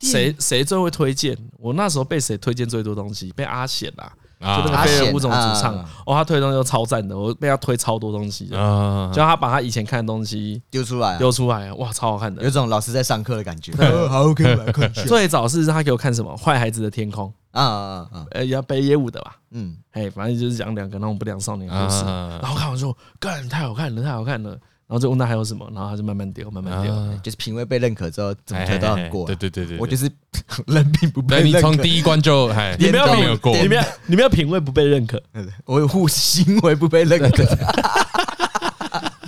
[0.00, 1.36] 谁谁最会推荐？
[1.58, 3.30] 我那时候被谁推荐最多东西？
[3.36, 4.10] 被阿贤啊，
[4.40, 5.74] 就那个飞人物种主唱
[6.06, 13.74] 哦，他推的东西都超赞的，我被他推超多东西，就他把他以前看的东西丢出来，丢出来，哇，超好看的，有种老师在上课的感觉。
[14.08, 14.90] 好，OK，来看。
[14.94, 18.24] 最早是他给我看什么《坏孩子的天空》啊啊啊！
[18.30, 19.36] 呃，要北野武的吧？
[19.50, 22.02] 嗯，哎，反正就是讲两个那种不良少年故事。
[22.06, 24.56] 然后看完之后，干，太好看了，太好看了。
[24.90, 29.24] 然后就问他还有什么，然后他就慢慢丢，慢慢丢，就是品味被认可之后，怎么都很过。
[29.24, 30.10] 对对对对，我就是
[30.66, 31.58] 人品不被认可。
[31.58, 35.22] 你从第一关就，你没有品过，你没有，你没有品味不被认可，
[35.66, 37.44] 维护行为不被认可。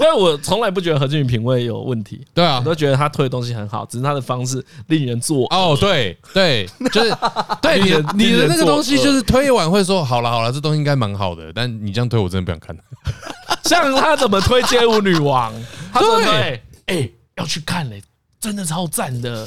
[0.01, 5.75] 因为我从来不觉得何俊宇品味有问题，对啊，我都觉得他推的东西很好，只是他的方式令人作呕。
[5.75, 7.17] 哦，对对，就是
[7.63, 12.77] 对你的你的那个东西，就是推完会说好了好了，这东西应该蛮好的，但你这样推我真的不想看。
[13.65, 15.53] 像他怎么推《街舞女王》，
[15.93, 18.03] 他说对，哎，要去看嘞。
[18.43, 19.47] 真的超赞的，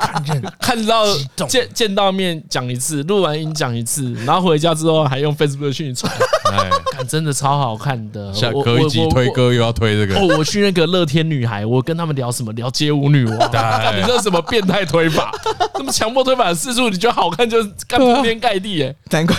[0.00, 1.04] 看 见看到
[1.48, 6.12] 见见到面讲一次，录完音讲一次，然后回家之后还用 Facebook 去传，
[6.52, 8.34] 哎，真的超好看的。
[8.34, 12.52] 下隔一集推歌又要推这个哦，我去那个乐天女孩，我跟他们聊什么？
[12.54, 13.36] 聊街舞女王。
[13.96, 15.32] 你这是什么变态推法？
[15.78, 19.36] 这么强迫推法的次数，你觉得好看就干铺天盖地哎，难怪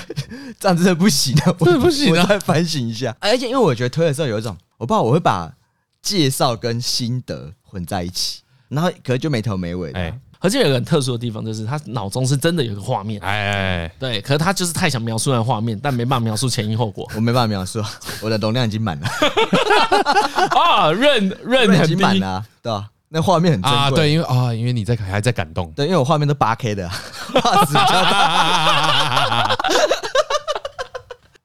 [0.58, 3.14] 这样真的不行啊，真的不行啊，再反省一下。
[3.20, 5.52] 而且因为我觉得推的时候有一种，我不知道我会把
[6.02, 8.40] 介绍跟心得混在一起。
[8.72, 17.84] 然后可能就没头没尾的，哎，而且有个很特殊的地方，就是他脑中是真的有个画面，哎，对，可是他就是太想描述那画面，但没办法描述前因后果， 我没办法描述，
[18.22, 19.08] 我的容量已经满了，
[20.58, 22.90] 啊，认认已经满了，对吧？
[23.10, 26.88] 那画面很珍贵，啊，对，因为啊，因为你在还在感动，对，因为我画面都八 K 的，
[27.44, 29.54] 画质比较大。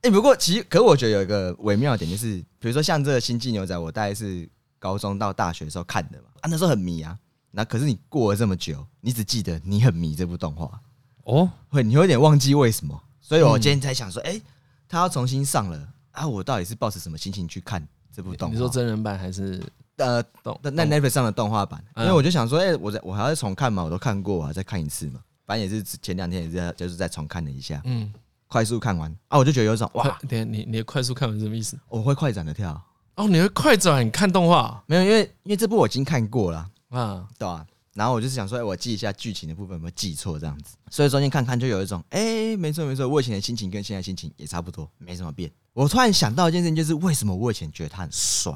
[0.03, 4.49] 哎，不过其实，可我觉得有一个微妙的点，就是比如说像这个《星际牛仔》，我大概是。
[4.87, 7.19] 高中到大学的时候看的嘛，啊，那时候很迷啊。
[7.51, 10.81] 那可是你过了这么久，你只记得你很迷这部动画
[11.25, 13.03] 哦，会你会有点忘记为什么。
[13.21, 14.41] 所以我今天才想说，哎，
[14.89, 18.53] 他要重新上了啊，我到底是抱着什么心情去看这部动画？
[18.53, 19.61] 你说真人版还是
[19.97, 21.83] 呃动那 Netflix 上的动画版？
[21.97, 25.21] 因为我就想说，哎，我在我还要重看嘛，我都看过啊，再看一次嘛。
[25.47, 28.13] 反正也是前两天也是就是再重看了一下，嗯，
[28.47, 31.77] 快速看完啊，我就觉得有一种哇，等 下你你快速看完什么意思？
[31.89, 32.81] 我会快转的跳。
[33.17, 34.83] 哦，你会快转看动画？
[34.87, 37.67] 没有，因为因为这部我已经看过了啊，对吧？
[37.95, 40.77] 然后我就是想说，哎我记一下剧情的部分有没有记错这样子。
[40.91, 45.51] 所以中间看看就有一种，哎，没错没错，我以前的心情跟现在心情也差不多，没什么变。
[45.73, 48.53] 我突然想到一件事情，就是为什么我以前觉得他很帅？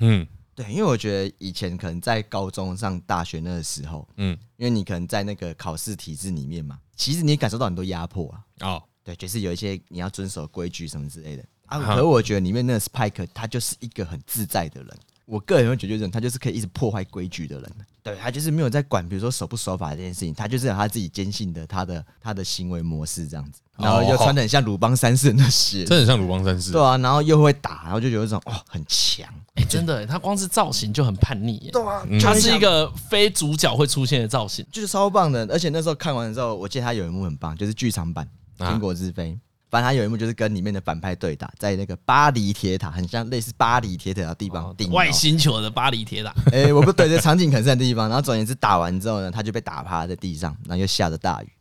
[0.00, 8.44] 嗯，对，因为我觉得以前可能在高中上大学那个时候，嗯，因为你可能在那个考试体制里面嘛，其实你感受到很多压迫啊。
[8.60, 11.42] 哦，对，就是有一些你要遵守规矩什么之类的。
[11.66, 14.90] 啊，可是我觉得里面那个 Spike 他就是一个很自在的人，
[15.24, 17.72] 我个人会觉得，他就是可以一直破坏规矩的人。
[18.02, 23.60] 对，他就是没有在管，比如说守不守法这件事情，他就是有他自己坚信的他的他的行为模式这样子。
[23.76, 26.70] 然后又穿的很像鲁邦三世那些，真的很像鲁邦三世。
[26.70, 29.28] 对啊，然后又会打，然后就有一种哦很强。
[29.56, 31.68] 哎，真的，他光是造型就很叛逆。
[31.72, 35.44] 对啊，他是一个非主角会出现的造型，就是超棒的。
[35.50, 38.26] 而且那时候看完之后，我记得他有一幕很棒，就是剧场版
[38.66, 39.32] 《天国之飞》。
[39.76, 46.34] 反正他有一幕就是跟里面的反派对打，在那个巴黎铁塔，很像类似巴黎铁塔的地方，顶外星球的巴黎铁塔。
[46.50, 48.08] 哎，我不对，这场景可能是在地方。
[48.08, 51.52] 然后总而言之，打完之后呢，他就被打趴在地上，然后又下着大雨，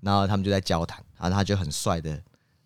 [0.00, 2.16] 然后他们就在交谈，然后他就很帅的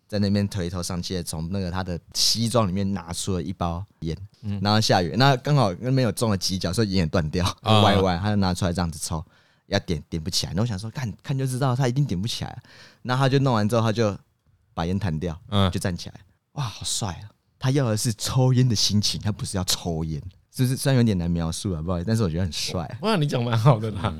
[0.07, 4.15] 在那边推头上去，从那个他的西装里面拿出了一包烟，
[4.61, 9.25] 然后下雨，那刚好那边有中了几脚，所以烟也断掉，歪歪，他就拿出来这样子抽。
[9.67, 12.61] 要点点不起来，那我想说，看看就知道他一定点不起来。
[13.01, 14.15] 然后他就弄完之后，他就
[14.73, 16.15] 把烟弹掉，嗯，就站起来，
[16.53, 17.29] 哇，好帅啊！
[17.59, 22.97] 他要的是抽烟的心情，他不是要抽烟，就是虽然有点难描述啊，不好意思，但是我觉得很帅。
[23.01, 24.13] 哇，你讲蛮好的啦，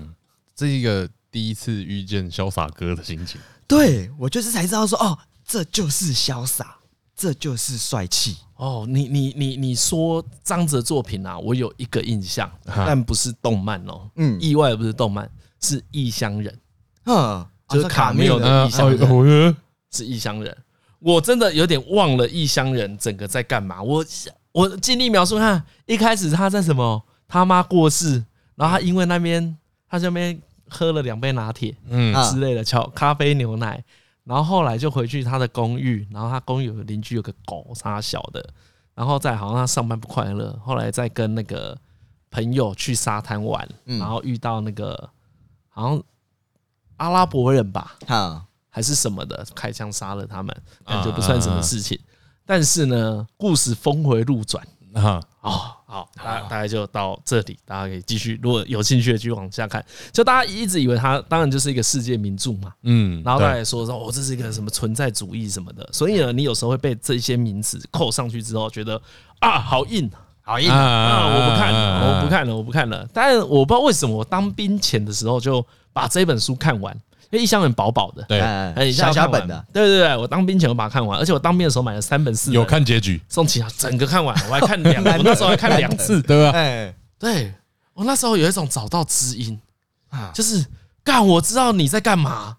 [0.55, 3.39] 这一个第一次遇见潇洒哥的心情。
[3.67, 6.77] 对，我就是才知道说，哦，这就是潇洒，
[7.15, 8.37] 这就是帅气。
[8.55, 15.29] 哦，你你你你说这样子的作品啊，我有一个印象，但不是动漫哦，嗯，意外不是动漫。
[15.65, 16.59] 是异乡人，
[17.05, 19.55] 嗯，就是卡缪的异乡人，
[19.93, 20.58] 是异乡人。
[20.99, 23.82] 我真的有点忘了异乡人整个在干嘛。
[23.82, 24.03] 我
[24.51, 28.23] 我尽力描述看，一开始他在什么，他妈过世，
[28.56, 32.13] 然后他因为那边他这边喝了两杯拿铁，嗯。
[32.32, 33.84] 之类的，巧咖啡牛奶，
[34.23, 38.43] 然后后来就回去他的公寓，然后他公寓有个邻居有个狗，他小的，
[38.95, 41.77] 然后再好像他上班不快乐，后来再跟那个
[42.32, 45.10] 朋友去沙滩玩，然后遇到那个。
[45.75, 46.03] 好像
[46.97, 51.99] 阿拉伯人吧，哈，还是什么的，开枪杀了他们，感觉不算什么事情。
[52.43, 59.86] 但是呢，故事峰回路转啊，哦，好，大大概就到这里，大家可以继续，如果有兴趣的，继续往下看。
[60.12, 68.99] 就大家一直以为它当然就是一个世界名著嘛，嗯，然后大家也说说，哦，这是一个什么存在主义什么的，所以呢，你有时候会被这些名词扣上去之后，觉得
[69.39, 70.09] 啊，好硬。
[70.45, 71.25] 好硬啊！
[71.27, 73.07] 我不看了，我不看了，我不看了。
[73.13, 76.93] 但我不知道为什么，我当兵前的时候就把这本书看完，
[77.33, 80.15] 因为异乡人薄薄的，对，小小本的，对对对。
[80.15, 86.51] 我当兵前我把它看完，而且我当兵的时候买了三本四本，有看结局，宋琦啊，整个看完，我还看两， 我那时候还看两次， 对吧？
[87.17, 87.51] 对，
[87.95, 89.59] 我那时候有一种找到知音。
[90.09, 90.63] 啊，就是
[91.03, 92.57] 干，我知道你在干嘛。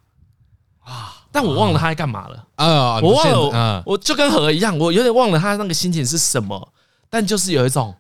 [0.83, 2.45] 啊，但我忘了他在干嘛了。
[2.57, 6.73] 啊，我忘了，我就跟何一样，我有点忘了他那个心情是什么。
[7.09, 7.95] 但就是有一种，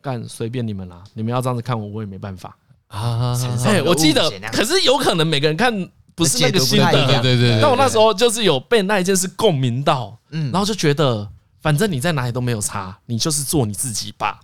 [0.00, 2.56] 干随便你们啦，你们要这样子看我，我也没办法。
[2.86, 3.36] 啊。
[3.64, 5.72] 哎，我记得，可是有可能每个人看
[6.14, 7.60] 不是那个心得，对对对。
[7.60, 11.28] 但我那时候就是有被那一件事共鸣到，嗯，然后就觉得，
[11.60, 14.40] 反正你在哪里都没有差，你就是做你自己吧。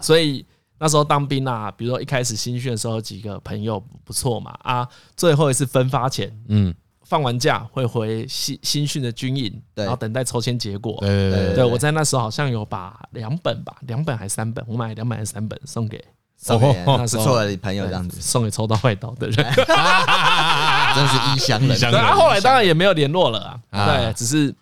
[0.00, 0.44] 所以
[0.78, 6.74] 那时候当兵啊，比如说一开始新训的时候，几个朋友不错嘛，啊，最后一次分发前，嗯。
[7.04, 10.98] 放完假会回新新训的军营，然后等待抽签结果。
[11.00, 16.04] 对对对，我在那时候好像有把两本吧，两本还是三本，我买两本还是三本送给
[16.38, 19.36] 送给那时候的朋友这样子，送给抽到坏刀的人，
[20.94, 21.78] 真是异乡人。
[21.78, 23.86] 对，后来当然也没有联络了啊。
[23.86, 24.54] 对，只是，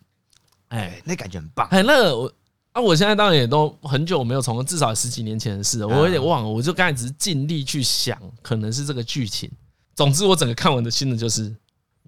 [0.69, 1.69] 哎，那感觉很棒。
[1.71, 2.33] 哎，那个我
[2.73, 6.49] 啊，我现在当然也都很久没有重温，至少十几年前的事了，我有点忘了。
[6.49, 9.51] 我就刚才只是尽力去想，可能是这个剧情。
[9.95, 11.55] 总之，我整个看完的心得就是。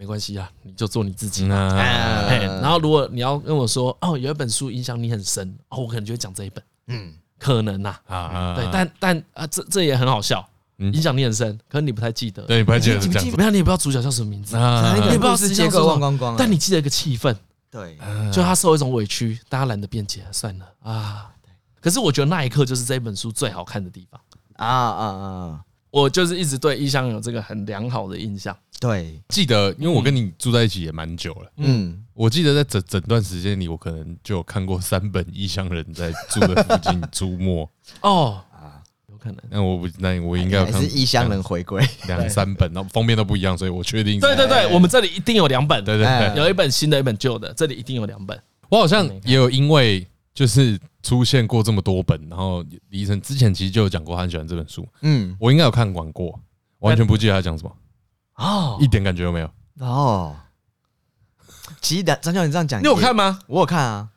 [0.00, 1.44] 没关系啊，你就做你自己。
[1.48, 6.62] 然后如果你要跟我说哦，有一本书影响你很深，哦，我可能就会讲这一本。
[6.86, 7.96] 嗯，可能呐。
[8.06, 10.46] 啊，对，但但啊，这这也很好笑，
[10.78, 12.42] 影响你很深，可能你不太记得。
[12.42, 12.98] 对，你不太记得。
[12.98, 13.30] 怎么记？
[13.36, 16.36] 没有，你也不知道主角叫什么名字，你也不知道是结构忘光光。
[16.36, 17.34] 但你记得一个气氛，
[17.70, 17.96] 对，
[18.32, 21.30] 就他受一种委屈，大家懒得辩解，算了啊。
[21.80, 24.20] 可是我觉得那一刻就是这一本书最好看的地方。
[24.56, 25.60] 啊啊啊！
[25.90, 28.54] 我就是一直对异乡有这个很良好的印象。
[28.80, 31.50] 对，记得，因为我跟你住在一起也蛮久了。
[31.56, 37.68] 嗯，我记得在整整段时间里，我可能就有看过三本异乡人在住的附近出没。
[38.02, 39.38] 哦啊，有可能。
[39.50, 44.20] 那我不，那我应该是异乡人回归两三本，然后封面都不一样，所以我确定。
[44.20, 45.84] 对对对，我们这里一定有两本。
[45.84, 48.40] 对对对，有一本新的，一本旧的，这里一定有两本。
[48.68, 54.86] 我好像也有因为就是出现过这么多本，然后李医生之前其实就有讲过他很喜欢这本书。
[55.02, 56.38] 嗯，我应该有看完过，
[56.78, 57.72] 完全不记得他讲什么。
[58.38, 60.34] 哦，一点感觉都没有哦。
[61.80, 63.40] 其实张张教授你这样讲，你有看吗？
[63.46, 64.08] 我有看啊。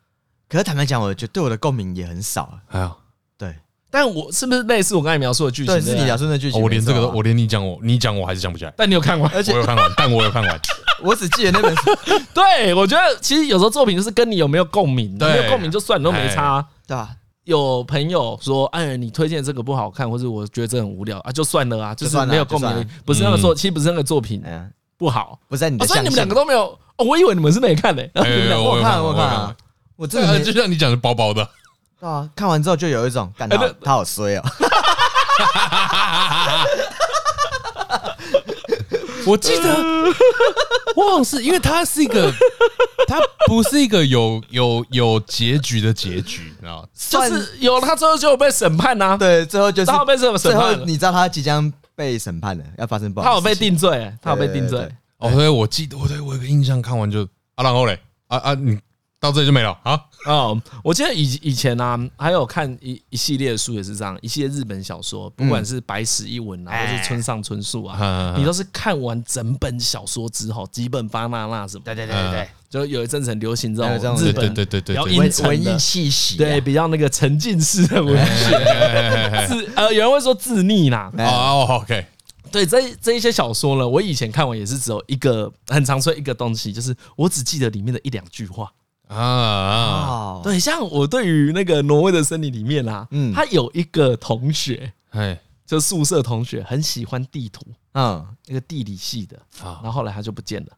[0.48, 2.60] 可是坦白讲，我觉得对我的共鸣也很少。
[2.68, 2.92] 还有，
[3.38, 3.56] 对，
[3.90, 5.74] 但我是不是类似我刚才描述的剧情？
[5.74, 6.62] 对，是你描述的剧情。
[6.62, 8.74] 我连这个都，我连你讲我，你讲我还是讲不起来。
[8.76, 10.60] 但你有看完，而且我有看完，但我有看完。
[11.04, 11.84] 我只记得那本书。
[12.34, 17.16] 对，我觉得其实有时候作品就是跟你有没有共鸣，没有共鸣就算，你都没差，对吧？
[17.46, 22.90] 有朋友说：“哎，你推荐这个不好看，或者我觉得这很无聊啊，就算了啊，就是没有共鸣。
[23.06, 24.44] 不是那个作，其实不是那个作品
[24.98, 25.88] 不好，不是你的。
[25.88, 26.78] 所以你们两个都没有。
[26.98, 28.08] 哦，我以为你们是没看的。
[28.14, 28.22] 我
[28.82, 29.56] 看，我看，
[29.96, 31.48] 我真的就像你讲的薄薄的。
[32.00, 34.44] 啊，看完之后就有一种感觉，他好衰哦。
[39.28, 40.14] 我记得，
[40.96, 42.32] 忘是因为它是一个，
[43.08, 46.88] 它不是一个有有有结局的结局，你知道吗？
[46.94, 50.82] 就是有他最后就有被审判呐，对，最后就是他被审判？
[50.88, 54.88] 你知道他即将被审判了，要发生不好，他有被定罪，他有被定罪。
[55.18, 57.24] 哦，所以我记得，我对我有个印象，看完就
[57.56, 58.78] 啊，然后嘞，啊啊，你
[59.22, 60.02] 到这里就没了啊？
[60.26, 71.84] 哦，我记得以以前呢，还有看一一系列的书也是这样，一系列日本小说，不管是白石一文啊，或是村上春树啊，你都是看完整本小说之后，几本巴娜娜什么？
[71.86, 81.12] 对对对对对，就有一阵子很流行这种日本对对对对比较文艺气息，对，比较那个沉浸式的文学，自呃，有人会说自溺啦。
[81.20, 82.08] 哦，OK。
[82.52, 88.70] 对，这这一些小说呢，我以前看完也是只有一个很常说一个东西，就是我只记得里面的一两句话
[89.16, 90.42] 啊。
[90.44, 100.72] 对，像我对于那个《挪威的森林》里面啊，嗯，他有一个同学，哎，就宿舍同学很喜欢地图，嗯，一个地理系的，然后后来他就不见了。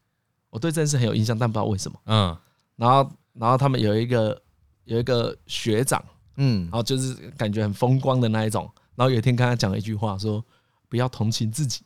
[0.50, 2.38] 我对这件事很有印象，但不知道为什么，嗯。
[2.76, 4.42] 然后，然后他们有一个
[4.86, 6.04] 有一个学长，
[6.38, 8.70] 嗯，然后就是感觉很风光的那一种。
[8.96, 10.44] 然后有一天跟他讲了一句话，说。
[10.90, 11.82] 不要同情自己，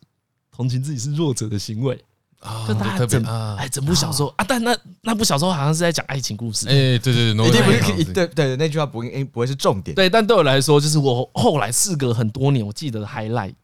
[0.52, 1.98] 同情自己是弱者的行为
[2.40, 2.64] 啊！
[2.68, 3.22] 就他整
[3.56, 6.68] 哎，整部小说啊，但那那部小说好像是在讲爱情故事。
[6.68, 9.94] 哎，对对对，一定不是，对对，那句话不应不会是重点。
[9.94, 13.54] 对，但对我来说，就是我后来事隔很多年，我记得的 highlight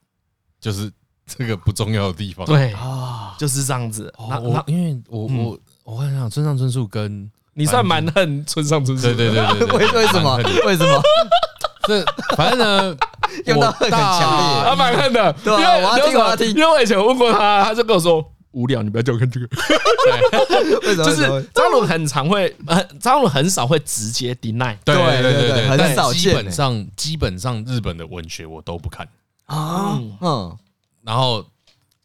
[0.61, 0.91] 就是
[1.27, 2.45] 这个不重要的地方。
[2.47, 4.13] 对啊，就是这样子。
[4.29, 10.37] 那我因为我我我看想村上春树跟你算蛮恨村上春树，对对对对， 为为什么？
[10.67, 11.01] 为什么？
[11.87, 12.03] 这
[12.35, 12.97] 反正呢，
[13.45, 15.33] 用到很强烈，他蛮恨的。
[15.45, 16.49] 对，我要听，我要听。
[16.49, 19.47] 因为我以前问过他，他就跟我说无聊，你不要叫我看这个。
[20.83, 21.05] 为什么？
[21.05, 22.55] 就是张鲁很常会，
[23.01, 24.77] 张鲁很少会直接 deny。
[24.85, 26.13] 对对对对，很少。
[26.13, 29.07] 基本上，基本上日本的文学我都不看
[29.47, 30.01] 啊。
[30.21, 30.57] 嗯，
[31.03, 31.45] 然后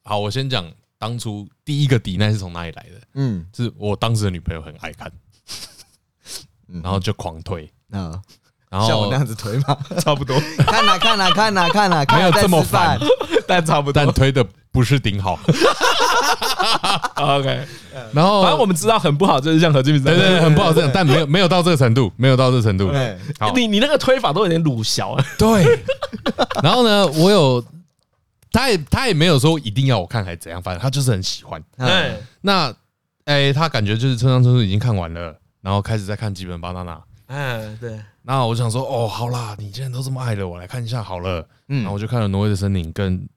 [0.04, 3.02] 好，我先讲当初第一个 deny 是从哪里来的？
[3.14, 5.12] 嗯，是我当时的女朋友很爱看，
[6.68, 7.72] 然后就狂推。
[7.91, 8.22] 嗯。
[8.70, 9.78] 然后像我那样子推吗？
[10.00, 10.40] 差不多。
[10.66, 13.00] 看哪看哪看哪看哪， 没有这么烦，
[13.48, 13.94] 但差不多。
[13.94, 15.40] 但推的不是顶好。
[17.16, 17.66] OK。
[18.14, 22.92] 然后反正我们知道很不好，就是像何俊明对对，很不好这样，但没有没有到这个程度，没有到这个程度。
[23.40, 25.18] 好，你你那个推法都有点鲁小。
[25.38, 25.80] 对。
[26.64, 27.64] 然后呢，我有，
[28.52, 31.62] 他也他也没有说一定要我看还是怎样，反正他就是很喜欢。
[31.78, 32.22] 对。
[32.42, 32.74] 那
[33.26, 37.00] 哎，他感觉就是村上春树已经看完了，然后开始在看吉本巴娜娜。
[37.28, 38.00] 嗯，对。
[38.30, 41.50] 那我想说，哦，好啦，你既然都这么爱了，我来看一下好了。
[41.68, 43.20] 嗯，然后我就看了《挪威的森林》跟《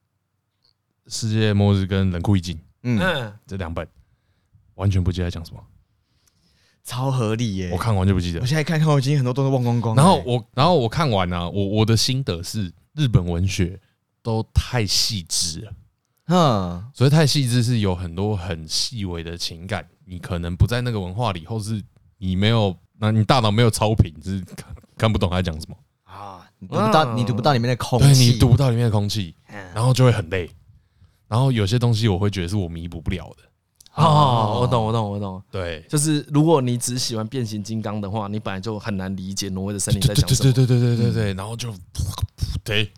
[1.07, 2.55] 世界末日》跟《冷酷意境》。
[2.83, 3.89] 嗯，这两本
[4.75, 5.65] 完全不记得在讲什么，
[6.85, 7.71] 超合理耶！
[7.73, 8.41] 我看完就不记得。
[8.41, 9.97] 我现在看看，我已经很多都是忘光光。
[9.97, 13.81] 然后我，然后我看完呢，我我的心得是，日本文学
[14.23, 15.73] 都太细致了。
[16.27, 21.83] 嗯，所以太细致是有很多很细微的情感，你可能不在那个文化里，或是
[22.19, 22.77] 你没有。
[22.99, 24.73] 那你大脑没有超频，就是看
[25.03, 26.49] 看不懂他在讲什么啊？
[26.61, 29.35] 你读不到，你读不到里面的空气，对，你读不到里面的空气，
[29.75, 30.49] 然后就会很累。
[31.27, 33.43] 然后有些东西我会觉得是我弥补不了的。
[33.95, 35.43] 哦，我懂，我懂，我懂。
[35.51, 40.53] 对，就是如果你只喜欢变形金刚的话，你本来就很难理解挪威的森林在讲什么。
[40.53, 41.75] 对对对对对对对，然后就
[42.63, 42.89] 对，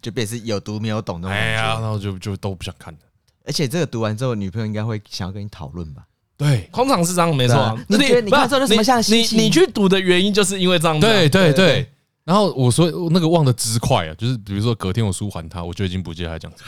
[0.00, 1.28] 就变成有读没有懂的。
[1.28, 3.00] 哎呀，然后就就都不想看了。
[3.44, 6.06] 而且这个读完之后，女朋友应该会想要跟你讨论吧？
[6.42, 7.78] 对，通常是这样，没错。
[7.88, 10.98] 你觉得你看这有什么像你你去赌的原因，就是因为这样。
[10.98, 11.88] 对对对。
[12.24, 16.64] 然后我说那个忘的之快啊，就是比如说隔天我书还他，我就已经不记得他讲什么。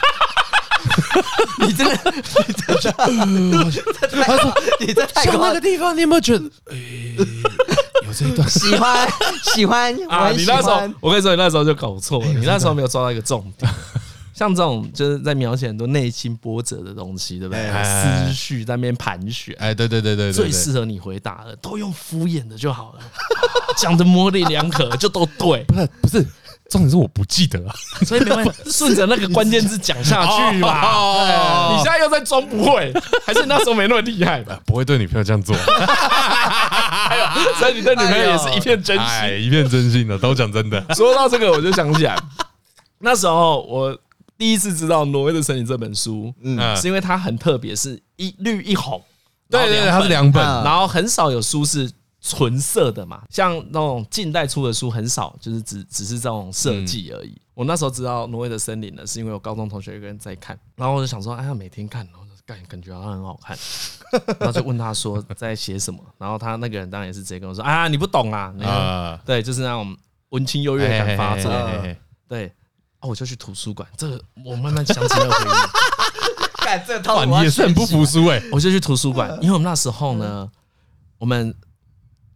[1.65, 6.45] 你真的，你真的，他说你在泰国那个地方，你有没有觉得？
[8.05, 9.09] 有这一段喜欢
[9.55, 10.29] 喜欢啊？
[10.29, 13.71] 你那时候，我跟你说，你那时候就搞错了，你那时候没有抓到一个重点。
[14.35, 17.71] 像这种就是在描写很多内心波折的东西，对不对？
[17.83, 22.99] 思绪在那边盘旋，哎，对对对对，最适合你回答的，都用敷衍的就好了，
[23.79, 25.63] 讲的模棱两可就都对。
[25.63, 26.21] 不是不是，
[26.69, 27.63] 重点是我不记得，
[28.05, 31.71] 所以没关系， 顺着那个关键字讲下去嘛。
[31.71, 32.91] 你现在又在装不会，
[33.25, 34.43] 还是你那时候没那么厉害？
[34.65, 35.55] 不会对女朋友这样做，
[37.57, 40.83] 所以你对女朋友也是一片真心，一片真心的，都讲真的。
[40.93, 42.17] 说到这个，我就想起来，
[42.99, 43.97] 那时候我。
[44.37, 49.01] 第一次知道《挪威的森林》这本书，嗯，是因为它很特别，是一绿一红，
[49.49, 57.39] 对对，它是两本，然后很少有书是纯色的嘛，像那种近代出的书很少，就是只只是这种设计而已。
[57.53, 63.57] 我那时候知道《挪威的森林》呢，是因为我高中同学一个人在看，然后我就想说，哎呀，每天看，然后感感觉好像很好看，
[64.39, 69.95] 然后就问他说在写什么，然后他那个人当然也是直接跟我说，啊，你不懂啊，啊，对，就是那种
[70.29, 71.49] 文青优越感发作，
[72.27, 72.51] 对。
[73.05, 76.65] 我就去图书馆，这个我慢慢想起那个回忆。
[76.65, 78.41] 干这套你也是很不服输哎！
[78.51, 80.49] 我就去图书馆， 因为我们那时候呢，
[81.19, 81.53] 我们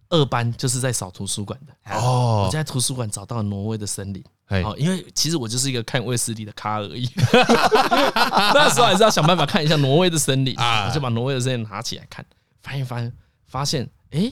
[0.09, 2.43] 二班就是在扫图书馆的哦。
[2.43, 4.23] 我就在图书馆找到了挪威的森林。
[4.63, 7.09] 哦，因为其实我就是一个看卫斯理的咖而已。
[8.53, 12.23] 那时候还是要想办法看一下挪威的森林啊，我就把挪威的森林拿起来看，
[12.61, 13.11] 翻一翻，
[13.47, 14.31] 发现哎，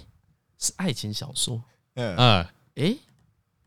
[0.60, 1.60] 是爱情小说。
[1.96, 2.96] 嗯嗯，哎。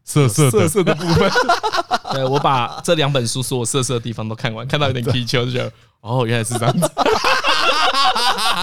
[0.05, 1.31] 色色色色的部分，
[2.13, 6.91] 对，我把这两本书所有色色的地方都看完，看到有点踢球，就觉得哦，原来是这样子。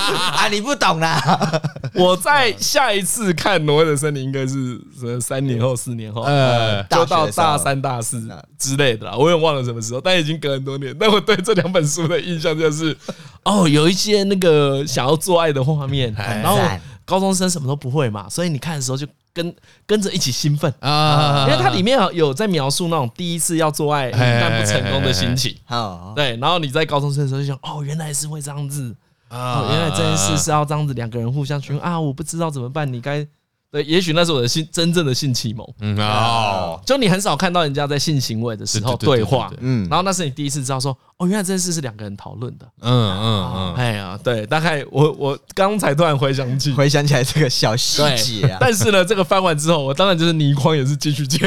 [0.08, 1.20] 啊，你不懂啦！
[1.94, 4.80] 我在下一次看《挪威的森林》应该是
[5.20, 8.26] 三年后、四年后，呃，就到大三、大四
[8.58, 9.16] 之类的啦。
[9.16, 10.96] 我也忘了什么时候，但已经隔很多年。
[10.98, 12.96] 但我对这两本书的印象就是，
[13.44, 16.60] 哦，有一些那个想要做爱的画面，然后
[17.08, 19.08] 高中生什么都不会嘛，所以你看的时候就。
[19.38, 19.56] 跟
[19.86, 25.56] 跟着一起兴奋啊，因为它里面有在描述那种第一次要做爱但不成功的心情。
[25.64, 28.96] 好，对，然后你在高中生的时候就想，哦，原来是会这样子
[29.28, 33.28] 啊，原来这件事是要这样子，两个人互相询问啊，我不知道怎么办，你该。
[33.70, 35.68] 对，也许那是我的性真正的性启蒙。
[35.82, 42.66] 嗯哦，就你很少看到人家在性行为的时候对话，嗯，然后那是你第一次知道说，哦，原来这件事是两个人讨论的。
[42.82, 48.58] 嗯嗯嗯，哎呀，对，大概我我刚才突然回想起，回想起来这个小细节啊。
[48.62, 51.40] 但是呢，这个翻完之后，我当然就是倪匡也是继续接。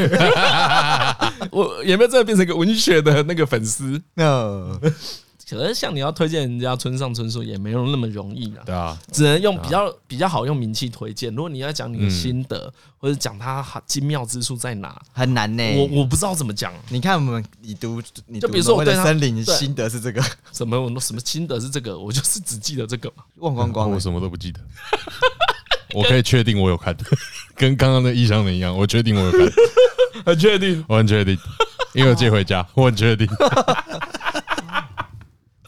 [1.50, 4.00] 我有没有真的变成一个文学的那个粉丝？
[4.16, 4.78] 嗯。
[5.58, 11.34] 可是像你要推荐人家村上春树也没有那么容易啊，对啊，只能用比较比较好用名气推荐。
[11.34, 15.62] 如果你要讲你的心得，或者讲它精妙之处在哪，很难呢。
[15.76, 16.72] 我我不知道怎么讲。
[16.88, 18.00] 你看我们，你读，
[18.40, 20.22] 就比如说我对森林心得是这个，
[20.52, 24.60] 什么什么心得是这个，我就是只记得这个嘛，忘光光，我什么都不记得。
[25.92, 26.96] 我可以确定我有看，
[27.56, 29.40] 跟刚刚的异乡人一样，我确定我有看，
[30.24, 31.36] 很确定，我很确定，
[31.94, 33.26] 因为我借回家，我很确定。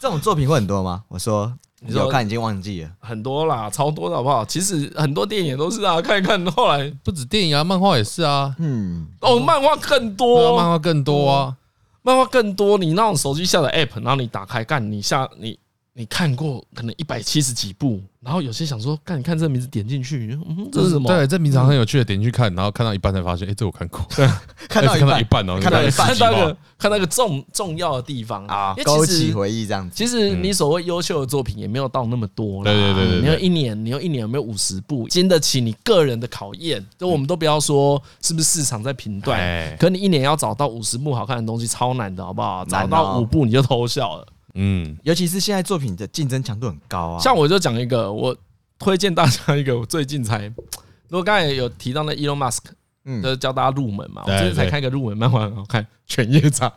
[0.03, 1.01] 这种作品会很多吗？
[1.07, 1.49] 我说，
[1.79, 4.43] 你说我看已经忘记了，很多啦，超多的好不好？
[4.43, 11.55] 其实很多电影也都是啊，看一看，后来不止电影啊，漫画也是啊，嗯，哦，漫画更多，漫画更多啊，
[12.01, 12.77] 漫画更多。
[12.77, 15.57] 你那种手机下载 app，然后你打开干，你下你
[15.93, 18.01] 你看过可能一百七十几部。
[18.23, 21.09] 然后有些想说，看，你看这个名字点进去，嗯，这是什么？
[21.09, 23.99] 对，这名字很有趣的，点进去看，然后看到一半才发现，哎，这我看过。
[24.15, 24.25] 对，
[24.69, 29.93] 看到看到一半哦，看到一半，看到一 个看到一个重重要的地方啊，勾起回忆这样子。
[29.93, 36.81] 其实你所谓优秀的作品也没有到那么多对对对，你要一年，你要一年有没有五十部，经得起你个人的考验？
[36.97, 39.37] 就我们都不要说是不是市场在评断，
[39.77, 42.63] 可你一年要找到五十部好看的东西超难的，好不好？
[42.63, 44.25] 找到五部你就偷笑了。
[44.55, 47.19] 嗯，尤其是现在作品的竞争强度很高啊。
[47.19, 48.35] 像我就讲一个我。
[48.79, 50.51] 推荐大家一个，我最近才，
[51.07, 52.57] 如果刚才有提到那 Elon Musk，
[53.05, 54.23] 嗯，就是教大家入门嘛。
[54.25, 56.67] 我最近才看一个入门漫画，很好看，《犬夜叉》。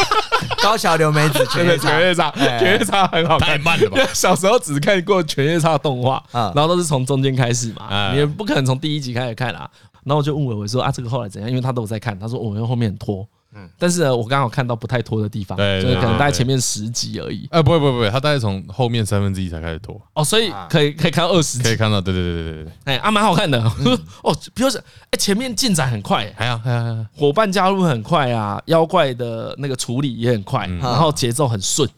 [0.62, 3.48] 高桥留美子， 犬夜叉，犬夜叉，犬夜叉很好看。
[3.50, 3.98] 太慢了吧？
[4.14, 9.70] 小时候只看过《犬夜叉》动画，然后都是从中间开始嘛，你不可能从第一集开始看啦。
[10.04, 17.48] 然后我就问伟伟说：“啊，这个后来怎样？”因为他都有在看，他说：“我们后面很拖。”嗯，但是呢，我刚好看到不太拖的地方，对，就是可能大概前面十集而已。
[17.50, 20.00] 哎，不会不会不会，他大概从后面三分之一才开始拖。
[20.14, 22.72] 哦，所以可以可以看到二十集，可以看到，对对对对对对。
[22.84, 23.60] 哎，啊，蛮好看的。
[24.22, 24.80] 哦，比如说，
[25.10, 31.88] 哎，前面进展很快，还有还有还有，伙伴加入很快啊，妖怪的那个处理也很快，然后节奏很顺，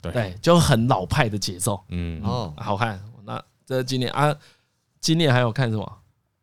[0.00, 1.82] 对，就很老派的节奏。
[1.88, 3.00] 嗯，哦，好看。
[3.24, 4.32] 那这今年啊，
[5.00, 5.92] 今年还有看什么？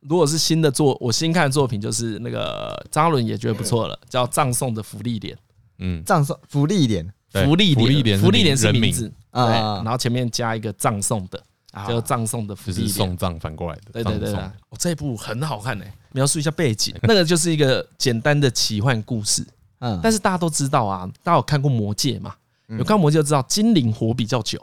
[0.07, 5.35] 如果是新的作，我新看的作品就是那个张伦也觉得不错了，叫《葬送的芙莉莲》。
[5.79, 11.43] 嗯，葬送芙莉莲，芙莉莲，芙莉莲是名字啊，然后前面加一个葬送的，
[11.87, 13.91] 叫葬送的芙莉莲，送葬反过来的。
[13.91, 19.45] 对对对，哦，这一部很好看诶，描述一下背景， 那个就是一个简单的奇幻故事。
[19.79, 22.35] 嗯，但是大家都知道啊，大家有看过《魔戒》嘛？
[22.69, 24.59] 有看过《魔戒》就知道，精灵活比较久。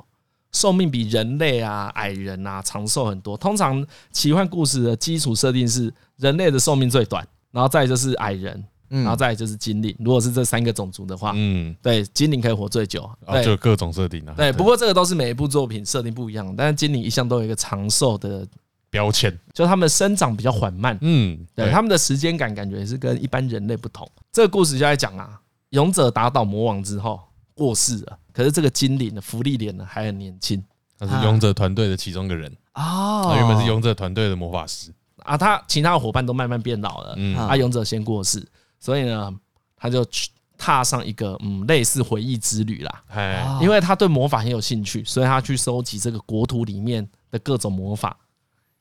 [0.52, 3.36] 寿命比人类啊、矮人啊长寿很多。
[3.36, 9.94] 通常奇幻故事的基础设定是人类的寿命最短，然后再就是矮人，然后再就是精灵。
[10.00, 13.08] 如果是这三个种族的话，嗯，对，精灵可以活最久。
[13.26, 14.34] 对，就各种设定啊。
[14.36, 16.54] 对，不过这个都是每一部作品设定不一样。
[16.56, 18.46] 但是精灵一向都有一个长寿的
[18.90, 20.98] 标签，就他们生长比较缓慢。
[21.00, 24.08] 嗯，对，他们的时间感感觉是跟一般人类不同。
[24.32, 25.40] 这个故事就在讲啊，
[25.70, 27.20] 勇者打倒魔王之后
[27.60, 28.18] 过世了。
[28.32, 30.64] 可是这个精灵的芙莉莲呢，还很年轻，
[30.98, 33.28] 他是勇者团队的其中一个人哦。
[33.28, 38.42] 他原本是勇者团队的魔法师啊，他其他的伙伴都慢慢变老了，嗯，啊，勇者先过世，
[38.78, 39.30] 所以呢，
[39.76, 43.02] 他就去踏上一个嗯类似回忆之旅啦。
[43.08, 48.16] 哎，因为他对魔法很有兴趣，所以他去收集这个国土里面的各种魔法。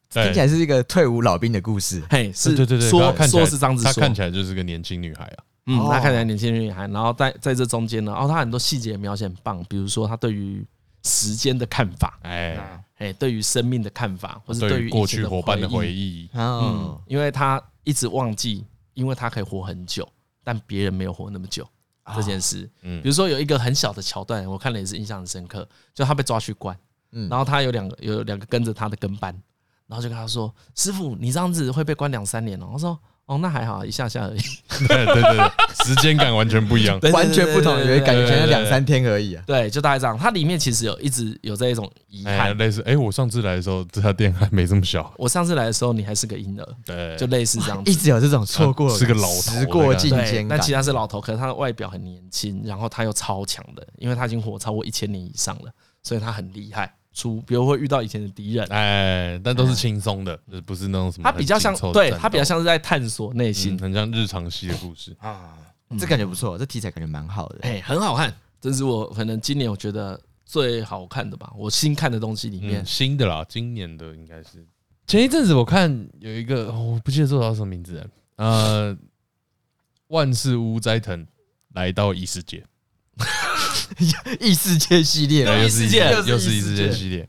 [0.10, 2.02] 听起来是一个退伍老兵的故事。
[2.10, 5.44] 嘿，是，对对对，说说是这样子说，他看起来就是个年轻女孩啊。
[5.66, 10.66] 嗯，他看起来年轻女孩，然后在在这中间呢，哦，他很多细节描写很棒，比如说他对于
[11.04, 12.86] 时间的看法，哎。
[13.00, 20.06] 哎，对于生命的看法，或是对于过去伙伴的回忆，嗯，因为他一直忘记，因为他可以活很久，
[20.44, 21.66] 但别人没有活那么久
[22.14, 22.70] 这件事。
[22.82, 26.78] 嗯，比如说有一个很小的桥段，我看了也是印象很深刻，就他被抓去关，
[27.14, 29.34] 嗯，然后他有两个有两个跟着他的跟班，
[29.88, 33.00] 然后就跟他说：“师傅，你这样子会被关两三年哦。”我说。
[33.30, 34.40] 哦，那还好，一下下而已。
[34.88, 39.44] 对对对，时间感完全不一样，完全不同，感觉才两三天而已啊。
[39.46, 40.18] 对，就大概这样。
[40.18, 45.14] 它里面其实有一直有这一种遗憾，类似哎，我上次来的时候，这家店还没这么小。
[45.16, 46.68] 我上次来的时候，你还是个婴儿。
[46.84, 50.48] 对，就类似这样，一直有这种错过，是个老头，时过境迁。
[50.48, 55.72] 但其实他是老头，可是他的外表很年轻，然后他又超强的，因为他已经活超过一千年以上了，
[56.02, 56.92] 所以他很厉害。
[57.14, 61.30] 出，比如会遇到以前的敌人，哎，但都是轻松的，不是那种什么。
[61.30, 65.58] 他比较像，对他比较像是在探索内心，很像日常系的故事啊。
[66.00, 68.34] 这感觉不错，这题材感觉蛮好的，哎，很好看。
[68.62, 74.66] 这是我可能今年我觉得最好看的吧，我新看的东西里面新的啦，今年的应该是。
[75.08, 78.96] 前一阵子我看有一个，我不记得做到什么名字，呃，
[80.10, 81.26] 万事屋斋藤
[81.74, 82.64] 来到异世界。
[84.40, 87.28] 异世界系列，又是异世界，又是异世界系列。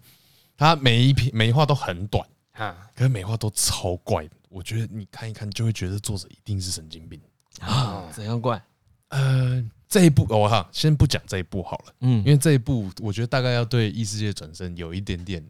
[0.56, 2.26] 它每一篇每一话都很短，
[2.94, 4.28] 可是每话都超怪。
[4.48, 7.20] 我觉得你看一看就会觉得作者一定是神经病
[7.60, 8.08] 啊！
[8.12, 8.60] 怎样怪？
[9.08, 15.44] 呃，这一部我哈先不讲这一部好了，嗯，因为这一部我觉得大概要对异世界转生有一点点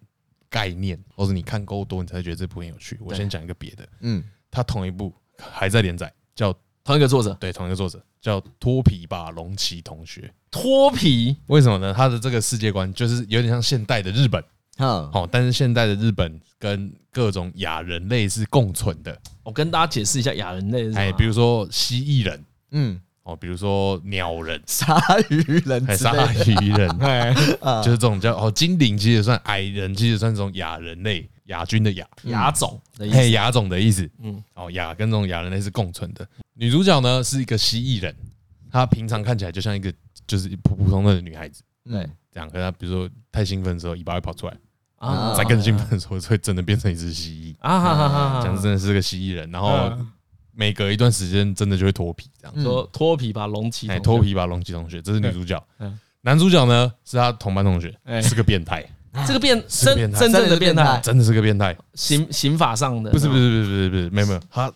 [0.48, 2.98] 概念，或者你看够多，你才会觉得这部很有趣。
[3.00, 6.54] 我先讲一个别的，嗯，它同一部还在连载，叫
[6.84, 8.02] 同一个作者，对，同一个作者。
[8.20, 11.36] 叫脱皮吧龙崎同学，脱皮？
[11.46, 11.94] 为什么呢？
[11.94, 14.42] 他的这个世界观就是有点像现代的日本，
[14.76, 19.18] 好，但是现代的日本跟各种亚人类是共存的。
[19.42, 25.00] 我跟大家解释一下亚人类，哎，比如说蜥蜴人，嗯，哦，比如说鸟人、鲨
[25.30, 26.12] 鱼人、鲨
[26.44, 27.34] 鱼人， 哎，
[27.82, 31.28] 就是这种叫哦精灵，其实也算矮人，其实也算这种亚人类。
[31.50, 36.26] 亚军的亚亚种的意思，嘿，亚种的意思，嗯，哦，亚跟这种亚人类是共存的。
[36.54, 38.14] 女主角呢是一个蜥蜴人，
[38.70, 39.92] 她平常看起来就像一个
[40.26, 42.48] 就是普普通通的女孩子，对，这样。
[42.48, 44.56] 可她比如说太兴奋的时候，尾巴会跑出来。
[44.96, 47.56] 啊，再更兴奋的时候会真的变成一只蜥蜴。
[47.58, 49.50] 啊，哈哈哈，这样真的是个蜥蜴人。
[49.50, 49.90] 然后
[50.52, 52.62] 每隔一段时间真的就会脱皮，这样。
[52.62, 55.58] 说脱皮吧龙崎，哎，脱皮吧龙崎同学，这是女主角。
[56.20, 58.84] 男主角呢是他同班同学，是个变态。
[59.26, 64.72] 这个变真真正的变态，真的是个变态，刑刑法上的不是不是不是不是不是没有没有，他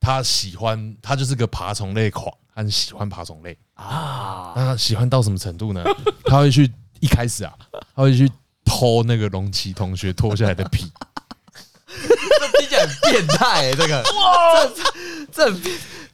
[0.00, 5.84] 他喜欢他就是个爬虫类狂，他很喜欢爬虫类啊，那他喜欢到什么程度呢？
[6.24, 7.52] 他会去一开始啊，
[7.94, 8.30] 他会去
[8.64, 10.90] 偷那个龙崎同学脱下来的皮，
[11.86, 14.66] 这听起来很变态，这个哇，
[15.30, 15.52] 这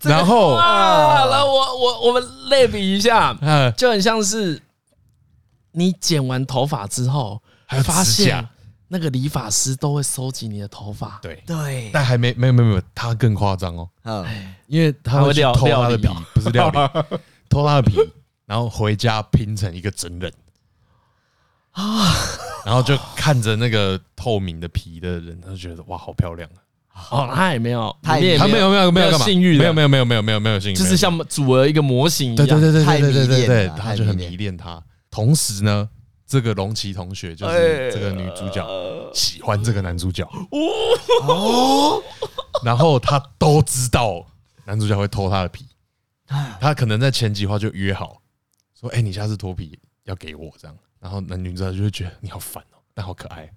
[0.01, 3.37] 这然后啊，来我我我们类比一下，
[3.77, 4.61] 就很像是。
[5.79, 8.43] 你剪完头发之后，还发现
[8.89, 11.19] 那个理发师都会收集你的头发。
[11.21, 13.87] 对对，但还没没有没有没有，他更夸张哦。
[14.05, 16.79] 嗯，因为他会偷他的皮，不是料理，
[17.51, 17.99] 偷他的皮，
[18.47, 20.33] 然后回家拼成一个真人
[21.73, 22.15] 啊，
[22.65, 26.65] 然后就看着那个透明的皮的人，他就觉得哇，好漂亮啊。
[27.11, 32.47] 哦，他也没有，他也他没有没有没有性欲，没有没有没有没有没有没有性欲，就是像组了一个模型一样。
[32.47, 34.83] 对对对对对对对对，他就很迷恋他。
[35.17, 35.89] 同时呢，
[36.27, 38.63] 这个龙崎同学就是这个女主角
[39.15, 40.23] 喜欢这个男主角
[41.27, 42.03] 哦，
[42.63, 44.23] 然后他都知道
[44.67, 45.65] 男主角会偷他的皮，
[46.61, 48.21] 他可能在前几话就约好
[48.79, 53.51] 说：“哎，你下次脱皮要给我这样。”然后男女主角就会觉得你好烦哦，但好可爱。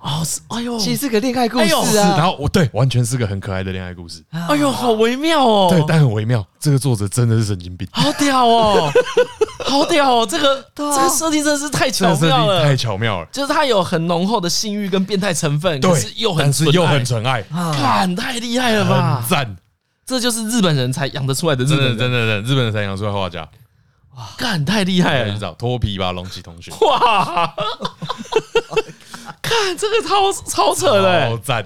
[0.00, 2.16] 哦，是，哎呦，其实是个恋爱故事啊。
[2.18, 4.22] 然后我对，完全是个很可爱的恋爱故事。
[4.30, 5.68] 哎呦，好微妙哦。
[5.70, 6.46] 对，但很微妙。
[6.60, 8.92] 这个作者真的是神经病，好屌哦，
[9.68, 10.26] 好屌哦。
[10.28, 13.26] 这个这个设定真的是太巧妙了，太巧妙了。
[13.32, 17.42] 就是它有很浓厚的性欲跟变态成分，可是又很又很纯爱，
[17.80, 19.24] 干太厉害了吧？
[19.28, 19.56] 赞，
[20.06, 23.48] 这就是日本人才养得出来的，日本人，真的真的，日本人才养出来画家。
[24.16, 25.32] 哇，干太厉害了！
[25.32, 26.72] 去找脱皮吧龙崎同学。
[26.80, 27.54] 哇。
[29.42, 31.64] 看这个超超扯的，好赞！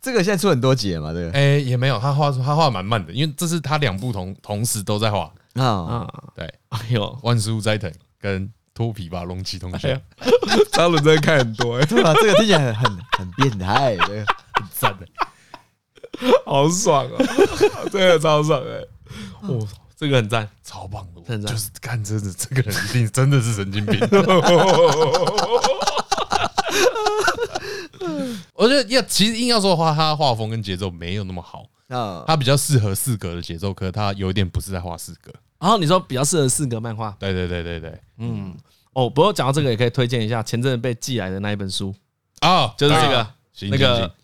[0.00, 1.12] 这个现在出很多集了嘛？
[1.12, 6.24] 对，哎，也没有，他画他画蛮慢的，因为这是他两部同同时都在画啊啊！
[6.34, 10.00] 对，哎呦，万事屋斋藤跟脱皮吧龙崎同学，
[10.72, 12.12] 他们在看很多，对吧？
[12.14, 14.26] 这个听起来很很很变态，很
[14.72, 15.06] 赞的，
[16.44, 17.16] 好爽啊！
[17.90, 18.84] 真的超爽哎！
[19.42, 23.98] 哦，这个很赞，超棒的，就是看真的这个人一定真的是神经病。
[28.54, 35.32] 我觉得要其实硬要说的话，他画风跟节奏没有那么好，啊，他比较适合四格的节奏，可是他有一点不是在画四格。
[35.58, 37.16] 然后你说比较适合四格漫画？
[37.18, 38.54] 对对对对对，嗯。
[38.94, 41.92] 哦，不过讲到这个，也可以推荐一下前阵子被寄来的那一本书
[42.38, 43.26] 啊，就是这个
[43.68, 44.14] 那个，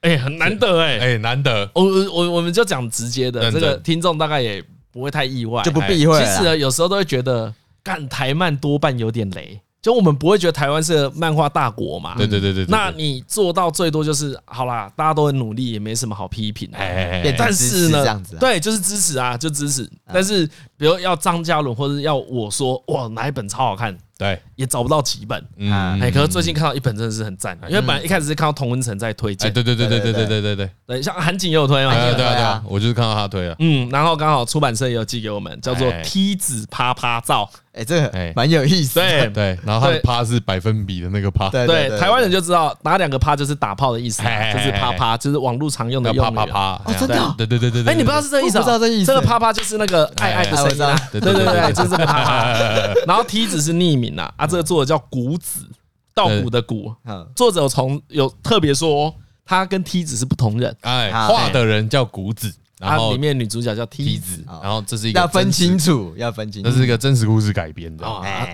[0.00, 1.70] 哎，很难得哎，哎，难得。
[1.74, 4.60] 我我我们就讲直接的，这个听众大概也
[4.90, 6.18] 不会太意外，就不避讳。
[6.18, 9.60] 其实呢，有时候都会觉得，干台漫多半有点雷。
[9.86, 12.16] 就我们不会觉得台湾是漫画大国嘛？
[12.18, 12.66] 对对对对。
[12.66, 16.68] 那你做到最多就是好啦，大家都很努力，也没什么好批评。
[16.72, 19.88] 哎，但是呢，这样子，对，就是支持啊，就支持。
[20.12, 20.44] 但是
[20.76, 23.96] 比如要张嘉伦，或者要我说，哇，哪一本超好看？
[24.18, 25.40] 对，也找不到几本。
[25.56, 29.52] 嗯，哎，可是最近看到一本真的是很赞，因为本来一开始是看到童文成在推荐。
[29.52, 30.70] 对对对对对对对对对。
[30.86, 31.92] 对，像韩景也有推嘛？
[31.92, 33.54] 对啊对啊，我就是看到他推了。
[33.60, 37.48] 嗯，然后刚好出版社也有寄给我们，叫做《梯子啪啪照》。
[37.76, 38.98] 哎，这个哎蛮有意思。
[38.98, 41.50] 对对，然后他的趴是百分比的那个趴。
[41.50, 46.12] 对对，台湾人就知道哪两个趴就是打炮的意思，就是啪啪，就是网络常用的。
[46.14, 46.82] 啪啪啪。
[46.84, 47.34] 哦，真的？
[47.36, 47.92] 对对对对对。
[47.92, 48.58] 哎，你不知道是这意思？
[48.58, 49.06] 不知道这意思。
[49.06, 51.08] 这个啪啪就是那个爱爱的声音啊。
[51.12, 52.54] 对对对对，就是这个啪啪。
[53.06, 55.66] 然后梯子是匿名啊，啊，这个作者叫谷子，
[56.14, 56.94] 稻谷的谷。
[57.34, 59.14] 作者有从有特别说，
[59.44, 60.74] 他跟梯子是不同人。
[60.80, 62.52] 哎，画的人叫谷子。
[62.78, 68.06] 然后里面女主角叫梯子，然后这是一个要分清楚，要分清楚，这是一个真实故事改编的。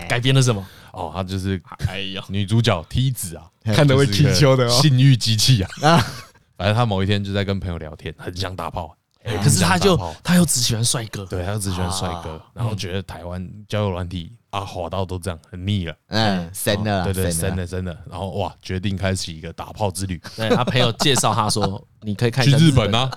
[0.07, 0.65] 改编的什么？
[0.93, 3.43] 哦，他就是哎呀，女主角梯子啊，
[3.75, 5.69] 看得会踢球的性欲机器啊。
[6.55, 8.95] 反正他某一天就在跟朋友聊天，很想打炮，
[9.25, 20.21] 可是他就他又只喜欢帅哥，对，他又只喜欢帅哥，然后觉得台湾交友软体啊，滑到都这样，很腻了，嗯，深了，对对，深了深了，然后哇，决定开启一个打炮之旅。
[20.37, 23.11] 对，他朋友介绍他说， 你可以看去日本啊。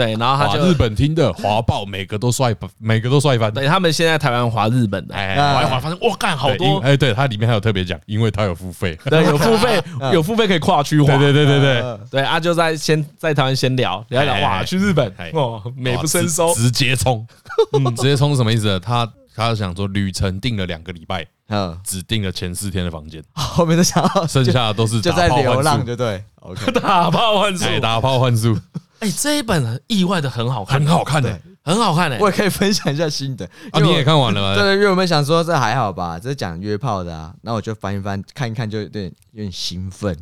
[0.00, 3.52] 对，然后他就日本听的华报，每个都帅，每个都帅翻。
[3.52, 6.78] 对，他们现在台湾滑日本的，哎，滑一滑发现哇，干好多。
[6.78, 9.82] 哎，对，它里面还有特别讲，因为它有付费，对，有 付费，
[10.14, 11.06] 有付费可以跨区滑。
[11.18, 12.22] 对对对对对，对。
[12.22, 17.26] 啊，就在先在台湾先聊聊一聊，哇，去日本，哦，美不胜收，直接冲，
[17.98, 18.80] 直接冲什么意思？
[18.80, 28.56] 他他想说旅程定了两个礼拜，嗯，只定了前四天的房间，后面都想要，剩下的都是就在流浪，就对，OK，打炮换宿， 打炮换宿。
[29.00, 32.18] 哎，这一本意外的很好看，很好看的，很好看的。
[32.20, 34.54] 我也可以分享一下心得啊，你也看完了吗？
[34.60, 37.32] 对，因为我们想说这还好吧，这是讲约炮的啊。
[37.42, 40.14] 那我就翻一翻，看一看，就有点有点兴奋，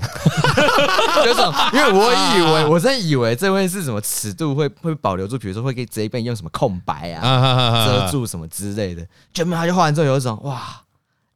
[1.26, 9.04] 有种，因为我以为我真以为这会是什么尺度会会保留住，比如说会给这一本用什么空白啊，遮住什么之类的。
[9.34, 10.62] 结果他就画完之后有一种哇，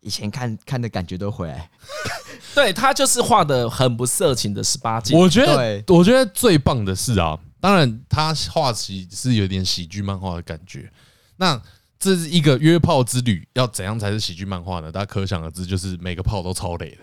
[0.03, 1.71] 以前看看的感觉都回来。
[2.55, 5.19] 对，他就是画的很不色情的十八禁。
[5.19, 10.91] 我觉得，我觉得最棒的是啊，当然他画起是有点喜剧漫画的感觉。
[11.37, 11.59] 那
[11.99, 14.93] 这是一个约炮之旅，要怎样才是喜剧漫画呢？
[14.93, 16.99] 大家可想而知，就是每个炮都超雷的。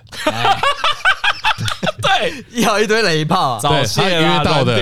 [2.02, 4.78] 对， 要一堆雷炮，对，他约到的，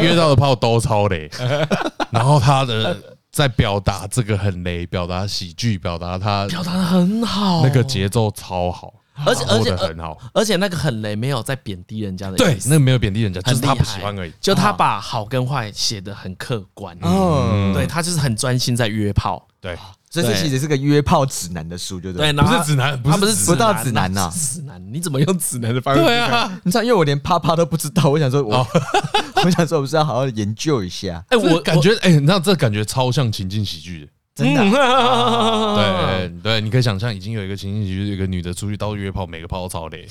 [0.00, 1.30] 约到的炮都超雷。
[2.12, 8.94] 然后他的在表达这个很雷，表达喜剧，表达他表达的很好，那个节奏超好。
[9.26, 12.36] 而且而且很好，而且那个很雷，没有在贬低人家的。
[12.38, 14.32] 对，那个没有贬低人家，就是他不喜欢而已。
[14.40, 16.96] 就他把好跟坏写的很客观。
[17.02, 19.46] 嗯，对他就是很专心在约炮。
[19.60, 19.76] 对，
[20.10, 22.32] 这是其实是个约炮指南的书，就对。
[22.32, 24.28] 不是指南，他不是不到指南呐。
[24.34, 26.02] 指南，你怎么用指南的方式？
[26.02, 28.66] 对啊，你知道，因为我连啪啪都不知道，我想说，我
[29.44, 31.24] 我想说，我是要好好的研究一下。
[31.28, 34.12] 哎，我感觉，哎，你知道这感觉超像情景喜剧的。
[34.32, 40.08] 真的，对对，你可以想象，已经有一个情景喜剧，有一个女的出去到处约炮，每个炮都超累，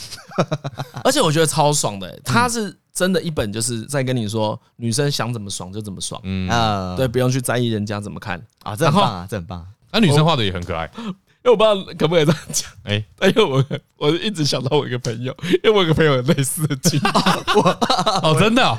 [1.03, 2.19] 而且我觉得超爽的。
[2.23, 9.65] 他是真的一本，就是在跟你说，女生想怎么爽就怎么爽，嗯，对，不用去在意人家怎么看啊，这很棒啊，这很棒。
[9.91, 10.89] 那女生画的也很可爱。
[11.41, 13.63] 因为我不知道可不可以这样讲，哎，因为我
[13.95, 17.07] 我一直想到我一个朋友，因为我有个朋友有类似的经历，
[18.21, 18.77] 哦，真的，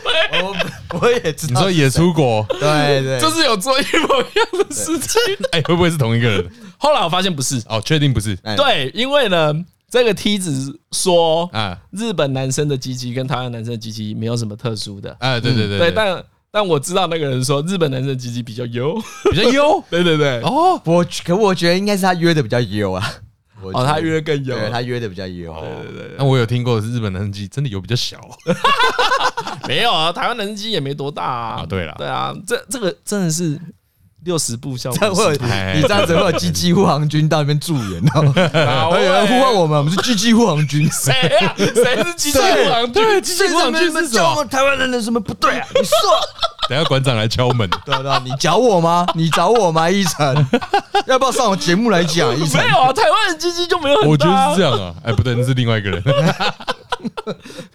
[0.92, 5.18] 我我也知道，你说也出国，对对，就是有做一模一样的事情，
[5.52, 6.50] 哎，会不会是同一个人？
[6.76, 9.54] 后来我发现不是，哦，确定不是，对，因为呢，
[9.88, 16.22] 这个梯子说啊，日本男生的鸡鸡跟台湾男生的鸡鸡没有什么特殊的，哎，对对对，对，但。
[16.53, 18.94] 但我知道那个人说日本男生的鸡鸡比较优，
[19.30, 20.40] 比较优， 对对对。
[20.42, 23.05] 哦，我可我觉得应该是他约的比较优啊。
[23.62, 25.53] 哦，他约的更优，他约的比较优。
[25.53, 26.16] 对对对。
[26.18, 28.18] 那我有听过的是日本男生鸡真的有比较小，
[29.68, 31.66] 没有啊，台湾男生鸡也没多大啊。
[31.68, 33.61] 对了，对啊，这这个真的是。
[34.24, 38.02] 六十步笑，这样会有你这样子会有鸡鸡护航军到那边助援，
[38.52, 40.88] 然后有人呼唤我们，我们是狙击护航军。
[40.90, 41.12] 谁
[41.44, 41.54] 啊？
[41.56, 42.92] 谁是狙击护航军？
[42.92, 44.44] 对，鸡鸡护航军是什么？
[44.44, 45.66] 台湾人的什么不对啊？
[45.74, 45.96] 你说，
[46.68, 47.68] 等下馆长来敲门。
[47.84, 49.06] 对对，你找我吗？
[49.16, 49.88] 你找我吗？
[49.90, 50.46] 一晨，
[51.06, 52.34] 要不要上我节目来讲？
[52.38, 54.00] 一晨没有啊，台湾人狙击就没有。
[54.02, 56.02] 我觉得是这样啊，哎，不对，那是另外一个人。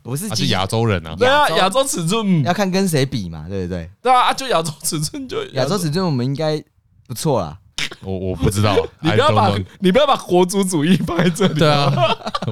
[0.04, 1.16] 不是，他是亚洲人啊。
[1.18, 3.90] 对啊，亚洲尺寸要看跟谁比嘛，对不对？
[4.04, 6.64] 对啊，就亚洲尺寸就亚洲尺寸，我们应该
[7.08, 7.58] 不错啦。
[8.02, 11.60] 我我不知道， 你不要把你不要把国族主义放在这里。
[11.60, 11.92] 对啊，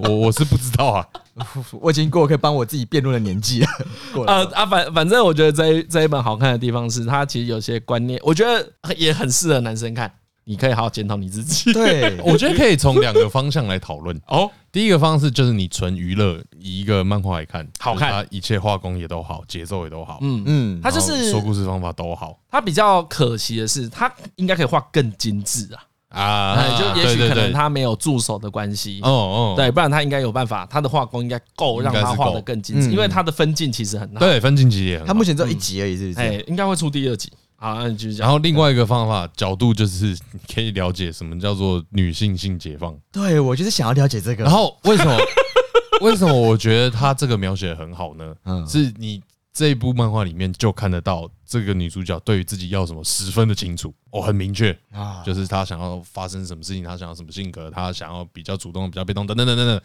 [0.03, 1.07] 我我是不知道啊，
[1.81, 3.67] 我已经过可以帮我自己辩论的年纪了。
[4.27, 10.11] 呃啊，反反正我觉得这一这一本好看的地方是，它其实有些观念，我觉得也很适合男生看。
[10.45, 11.71] 你可以好好检讨你自己。
[11.71, 14.19] 对，我觉得可以从两个方向来讨论。
[14.27, 20.17] 哦，第一个方式就是你纯娱乐，以一个漫画来看，好看，它一切画工也都好，节奏也都好。
[20.21, 22.39] 嗯嗯，它就是说故事方法都好。
[22.49, 25.69] 它比较可惜的是，它应该可以画更精致
[26.09, 26.79] 啊啊！
[26.79, 28.99] 就也许可能它没有助手的关系。
[29.03, 34.19] 哦哦，对，不然它应该有办法，它的画工应该够让它画的更精致，因为它的分镜其实很好。
[34.19, 35.13] 对，分镜其实也很好。
[35.13, 36.19] 它目前只有一集而已，是不是？
[36.19, 37.31] 哎，应该会出第二集。
[37.63, 38.25] 好，那你继续讲。
[38.25, 40.17] 然后另外一个方法角度就是
[40.53, 42.93] 可以了解什么叫做女性性解放。
[43.09, 44.43] 对，我就是想要了解这个。
[44.43, 45.17] 然后为什么？
[46.01, 48.35] 为什么我觉得他这个描写很好呢？
[48.43, 49.21] 嗯，是你
[49.53, 59.81] 这一部漫画里面就看得到这个女主角对于自己要什么十分的清楚，哦，很明确啊，就是她想要发生什么事情，她想要什么性格，她想要比较主动，比较被动，等等等等等。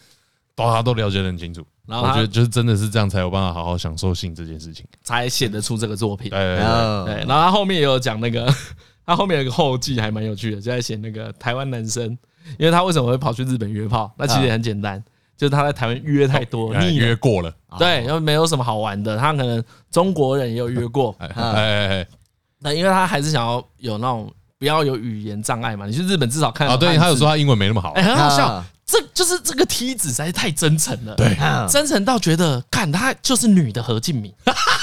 [0.64, 6.30] 都他都了解得很清楚，然后我觉得就是真的是这样才有办法好好享受性这件事情，才写得出这个作品。
[6.30, 6.56] 对对
[7.04, 8.52] 对，然后他后面也有讲那个，
[9.06, 12.04] 他后面有一个后记还蛮有趣的，就在写那个台湾男生，
[12.59, 14.12] 因为他为什么会跑去日本约炮？
[14.18, 15.00] 那其实也很简单，
[15.36, 19.16] 就是他在台湾约太多，腻约过了，对，然后没有什么好玩的。
[19.16, 22.06] 他可能中国人也有约过，哎哎哎，
[22.59, 24.28] 那因为他还是想要有那种
[24.59, 25.86] 不要有语言障碍嘛。
[25.86, 28.64] 你去日本至少看啊，对他有说他英文没那么好，哎，很好笑。
[28.91, 31.36] 这就是这个梯子实在是太真诚了，对，
[31.70, 34.32] 真诚到觉得，看他就是女的何敬敏，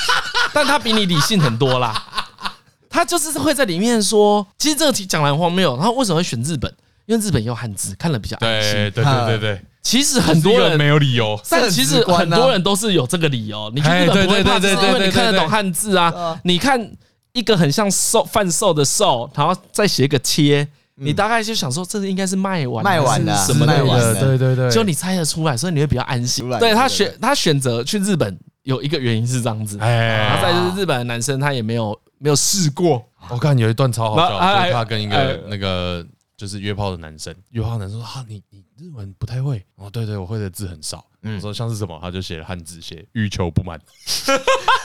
[0.54, 2.06] 但他比你理性很多啦。
[2.88, 5.76] 他就是会在里面说，其实这个题讲来很荒谬。
[5.76, 6.72] 然后为什么会选日本？
[7.08, 8.72] 因为日本有汉字，看了比较安心。
[8.74, 9.62] 对对对对对。
[9.82, 13.70] 其实很多人没有理由，但其实很多人都是有这个理由。
[13.76, 16.40] 你去日本不会怕，是因为你看得懂汉字啊。
[16.44, 16.92] 你看
[17.34, 20.68] 一个很像兽贩售的瘦，然后再写个切。
[20.98, 26.50] 你大概就想说，这应该是卖完卖完了什么卖完的，对对对，就你猜得出来，所以你会比较安心。
[26.60, 29.78] 对他选他选择去日本，有一个原因是这样子。
[29.78, 33.06] 然后再就是日本的男生，他也没有没有试过。
[33.30, 36.06] 我看有一段超好笑，就是他跟一个那个
[36.38, 41.04] 就是约炮的男生，约炮男生说：“啊，你你日文不太会哦？”对对，我会的字很少。
[41.24, 43.80] 我说像是什么，他就写了汉字，写欲求不满。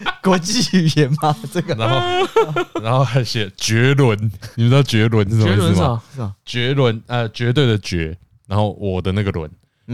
[0.22, 1.34] 国际语言吗？
[1.52, 2.28] 这个，然后，
[2.82, 4.18] 然后还写绝伦，
[4.54, 6.34] 你们知道绝伦是什么意思吗？
[6.44, 9.50] 绝伦，呃，绝对的绝，然后我的那个伦，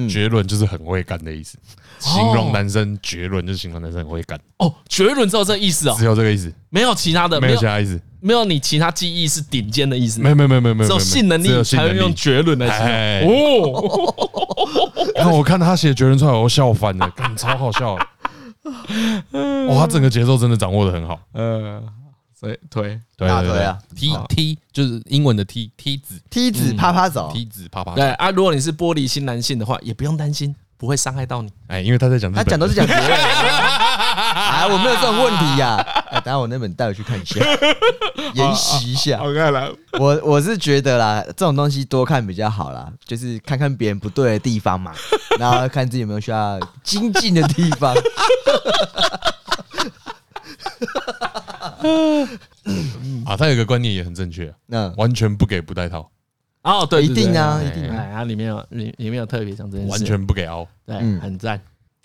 [0.08, 1.58] 绝伦就是很会干的意思，
[1.98, 4.38] 形容男生绝伦就是形容男生很会干。
[4.58, 13.72] 哦，绝伦只有这个意思哦，只有这个意思，没有其他的，没有其他意思，没有你其他记忆是顶尖的意思，没有没有没有没有没有，只有性能力才会用绝伦来形容。
[13.72, 17.96] 哦， 然后我看他写绝伦出来，我笑翻了，超好笑。
[19.68, 21.20] 哇，他整个节奏真的掌握的很好。
[21.32, 21.82] 呃，
[22.38, 27.96] 所以推对大推啊，T T 就是英文的 T 梯子，梯子啪啪走，梯子啪啪走。
[27.96, 31.50] 对啊，如果你是玻璃心男性的话，也不用担心，不会伤害到你。
[31.68, 33.06] 哎，因为他在讲，他讲都是讲别人。
[34.66, 35.76] 哎，我没有这种问题呀。
[36.10, 37.40] 哎，等下我那本带回去看一下，
[38.34, 39.20] 研习一下。
[39.22, 44.92] 我看了，我我是觉得啦，这种东西多看比较好啦，就是看看别人不对的地方嘛，
[45.38, 47.94] 然后看自己有没有需要精进的地方。
[53.24, 56.10] 啊，他有个观念也很正确，那完全不给不带套。
[56.62, 57.88] 哦，对，一定啊，一定。
[57.88, 61.60] 哎，它里面有里里面有特别讲这件事，完全不给凹，对，很赞。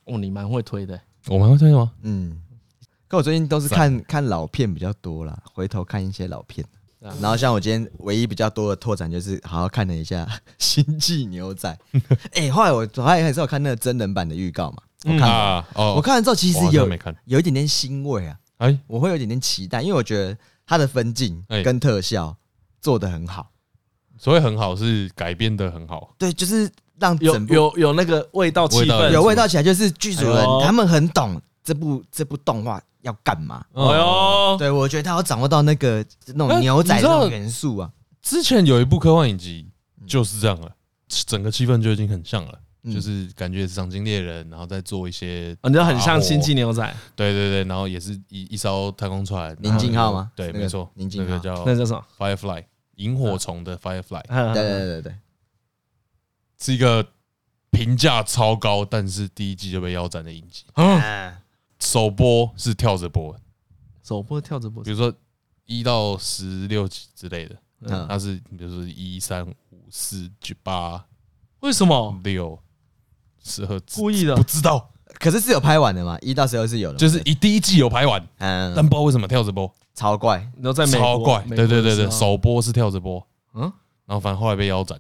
[0.06, 1.92] 哦，你蛮会推的，我蛮会推的吗？
[2.04, 2.36] 嗯，
[3.12, 6.66] 可我最近都是看看老片比较多啦，回头看一些老片。
[7.20, 10.24] 然后像我今天唯一比较多的拓展，就是好好看了一下
[10.58, 11.78] 《星际牛仔》。
[12.36, 14.78] 哎，后来我我还还是有看那个真人版的预告嘛。
[15.04, 16.88] 我看了，我看完之后其实有
[17.26, 18.38] 有一点点欣慰啊。
[18.60, 22.34] 哎，我会有一点点期待，因为我觉得它的分镜跟特效
[22.80, 23.52] 做的很好。
[24.18, 26.16] 所谓很好是改编的很好。
[26.18, 33.66] 对，就是让有有有那个味道气氛，有味道起来，就是剧组人他们很懂这部这部动画要干嘛。
[33.74, 37.92] 哎呦，对，我觉得他要掌握到那个那种牛仔的元素啊。
[38.22, 39.70] 之前有一部科幻影集
[40.08, 40.72] 就是这样了，
[41.08, 42.60] 整个气氛就已经很像了。
[42.92, 46.82] 就是感觉是赏金猎人，然后再做一些，你知道很像星际牛仔，
[47.16, 50.32] 对对对，然后也是一一艘太空船，宁静号吗？
[50.36, 52.64] 对，没错，宁静号那个叫那叫什么？Firefly，
[52.96, 55.16] 萤火虫的 Firefly，对对对对对，
[56.60, 57.06] 是一个
[57.70, 60.64] 评价超高，但是第一季就被腰斩的影集。
[60.74, 61.36] 嗯，
[61.82, 63.36] 首播是跳着播，
[64.04, 65.14] 首播跳着播，比如说
[65.66, 69.54] 一到十六集之类的，嗯，它是比如说一三五
[69.90, 71.04] 四九八，
[71.60, 72.18] 为什么？
[72.24, 72.58] 六？
[73.44, 74.92] 十二故意的，不知道。
[75.20, 76.18] 可是是有拍完的嘛？
[76.22, 83.62] 一到十二是有的，就是一第一季有拍完，嗯，但不知道为什么跳着播，超怪，然后在美国超怪，对对对对，首播是跳着播，嗯，
[84.06, 85.00] 然后反正后来被腰斩，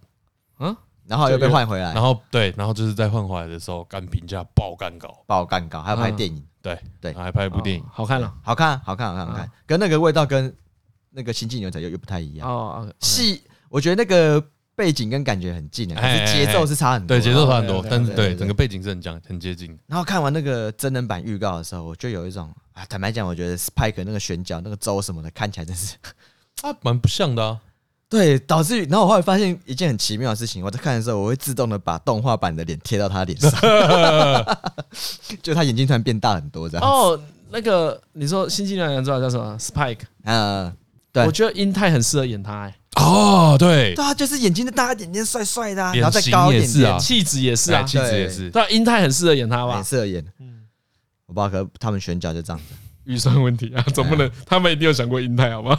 [0.59, 0.75] 嗯，
[1.07, 10.53] 然后又被换回来，然后对，然后就是在换回来的时候，干评价爆干高，爆干高，还要拍电影，对对，还拍一部电影，好看了，好看，好看，好看，好看，跟那个味道跟
[11.09, 12.47] 那个星际牛仔又又不太一样。
[12.47, 14.43] 哦，戏，我觉得那个。
[14.73, 17.09] 背景跟感觉很近啊，可是节奏是差很多。
[17.09, 19.77] 对，节奏差很多，但是对整个背景是很讲很接近。
[19.85, 25.95] 然后看完那个真人版预告的时候，我就有一种啊，坦白讲，我觉得 Spike 那个选角、那个周什么的，看起来真是
[26.63, 27.59] 啊，蛮不像的啊。
[28.11, 33.49] 对，导致于，然后我后来发现一件很奇妙的事情，我在看的时候，我会自动的把动画版的脸贴到他脸上，
[35.41, 36.85] 就他眼睛突然变大很多这样。
[36.85, 37.17] 哦，
[37.51, 40.01] 那个你说新晋男演员叫什么？Spike？
[40.25, 40.75] 嗯，
[41.13, 42.75] 对，我觉得英泰很适合演他哎。
[42.97, 48.49] 哦，对，对啊，就是眼睛再大一点点，帅帅的，然后再高一点点，气质也是啊，气质也是。
[48.49, 49.77] 对，英泰很适合演他吧？
[49.77, 50.21] 很适合演。
[50.41, 50.63] 嗯，
[51.27, 52.75] 我不知道，可能他们选角就这样子。
[53.05, 55.77] 预算问题啊， 总不能他们一定有想过银泰，好吗？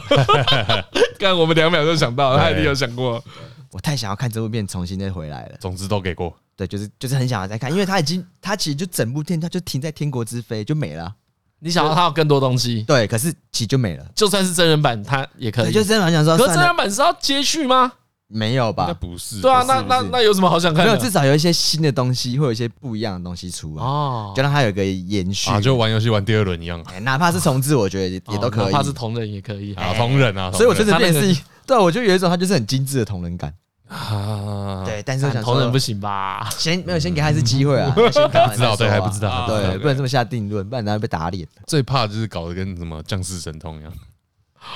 [1.19, 3.23] 刚我们两秒就想到，他一定有想过。
[3.71, 5.57] 我太想要看这部片重新再回来了。
[5.59, 11.11] 总之都给过，对，就是就是很想要再看，因为他已经他其实就整部片他就停在天国之飞就没了。
[11.59, 14.05] 你想要他有更多东西，对，可是其实就没了。
[14.13, 15.71] 就算是真人版，他也可以。
[15.71, 17.91] 就真人版想说，可是真人版是要接续吗？
[18.33, 18.93] 没有吧？
[18.99, 19.39] 不是。
[19.41, 20.91] 对啊，那那那有什么好想看的？
[20.91, 25.49] 没有，至少有一些新的东西，会有一些不一样的东西出来哦，就让它有个延续。
[25.49, 26.83] 啊，就玩游戏玩第二轮一样。
[27.01, 28.71] 哪怕是重置，我觉得也也都可以。
[28.71, 29.73] 哪怕是同人也可以。
[29.75, 30.51] 啊，同人啊。
[30.51, 33.53] 所以我真的变是， 对，我就有一种它就是很精致的同人感。
[33.89, 36.49] 啊，对，但是我想同人不行吧？
[36.57, 37.91] 先没有，先给他一次机会啊！
[37.93, 38.19] 不 知
[38.59, 41.47] 道，对，还不知道，对，不能这么下定论，不然然后被打脸。
[41.67, 43.93] 最怕就是搞得跟什么降世神通一样。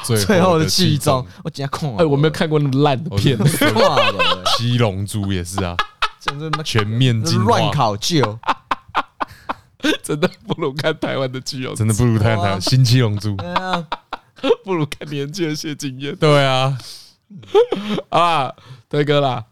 [0.03, 2.01] 最后的气宗，我今天空了。
[2.01, 3.37] 哎，我没有看过那么烂的片。
[4.57, 5.75] 七龙珠也是啊，
[6.63, 8.39] 全面进化，乱考究，
[10.03, 12.61] 真的不如看台湾的剧哦，真的不如看台湾。
[12.61, 13.35] 新七龙珠，
[14.63, 16.15] 不如看年轻的谢金燕。
[16.15, 16.77] 对啊，
[18.09, 18.53] 啊。
[18.89, 19.43] 推哥啦，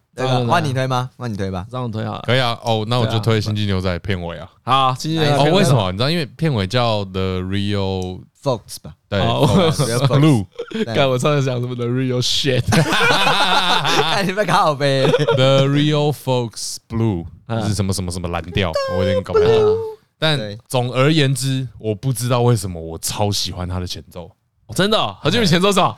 [0.47, 1.09] 换你推吗？
[1.17, 2.57] 换你推吧，让我推好了，可以啊。
[2.63, 4.49] 哦，那我就推《星际牛仔》片尾啊。
[4.63, 5.37] 好，星际牛仔。
[5.37, 5.91] 哦，为什么？
[5.91, 8.93] 你知道，因为片尾叫 The Real Folks 吧？
[9.09, 10.45] 对，Blue。
[10.93, 12.63] 看我上次讲什么 The Real Shit。
[12.69, 15.05] 看 你们靠呗。
[15.35, 17.25] The Real Folks Blue
[17.67, 18.71] 是什么什么什么蓝调？
[18.93, 19.75] 我有点搞不太懂。
[20.17, 20.39] 但
[20.69, 24.31] 总而言之，我不知道为什么我超喜欢他的前奏。
[24.73, 25.13] 真的？
[25.21, 25.97] 何俊宇前奏是吧？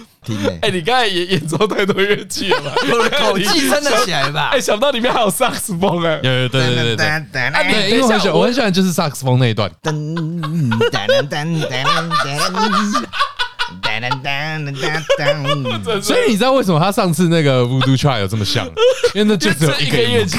[0.25, 2.73] 听哎，你刚才也演奏太多乐器了吧？
[2.93, 4.49] 我的口气撑得起来吧？
[4.53, 6.19] 哎，想不到里面还有萨克斯风哎！
[6.21, 9.69] 有有对对对对，对，因为我很喜欢，我很喜欢就是萨克斯风那一段。
[9.81, 11.69] 噔噔噔噔噔
[15.83, 18.65] 噔，所以你知道为什么他上次那个 Voodoo Child 有这么像？
[19.15, 20.37] 因为那就只有一个 乐器。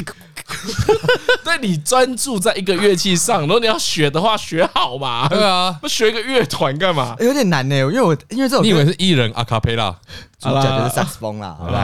[1.44, 5.28] 对，你专注在一个乐器上，如果你要学的话，学好嘛。
[5.28, 7.16] 对啊，不学一个乐团干嘛？
[7.20, 9.90] 有点难呢，因为我因为这种你以为是艺人阿卡贝拉，
[10.38, 11.56] 主角就是萨克斯风啦。
[11.58, 11.78] 好吧，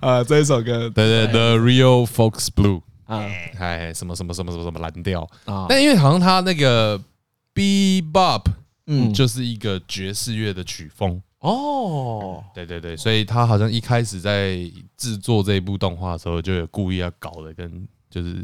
[0.00, 5.66] 啊，这一首歌，对对，The Real Folks Blue，哎，什么什么什么什么什么蓝调啊？
[5.68, 7.00] 但因为好像他那个
[7.54, 8.42] Bebop，
[8.86, 11.20] 嗯，就是一个爵士乐的曲风。
[11.44, 14.58] 哦，对对对，所以他好像一开始在
[14.96, 18.42] 制作这一部动画的时候，就有故意要搞的跟就是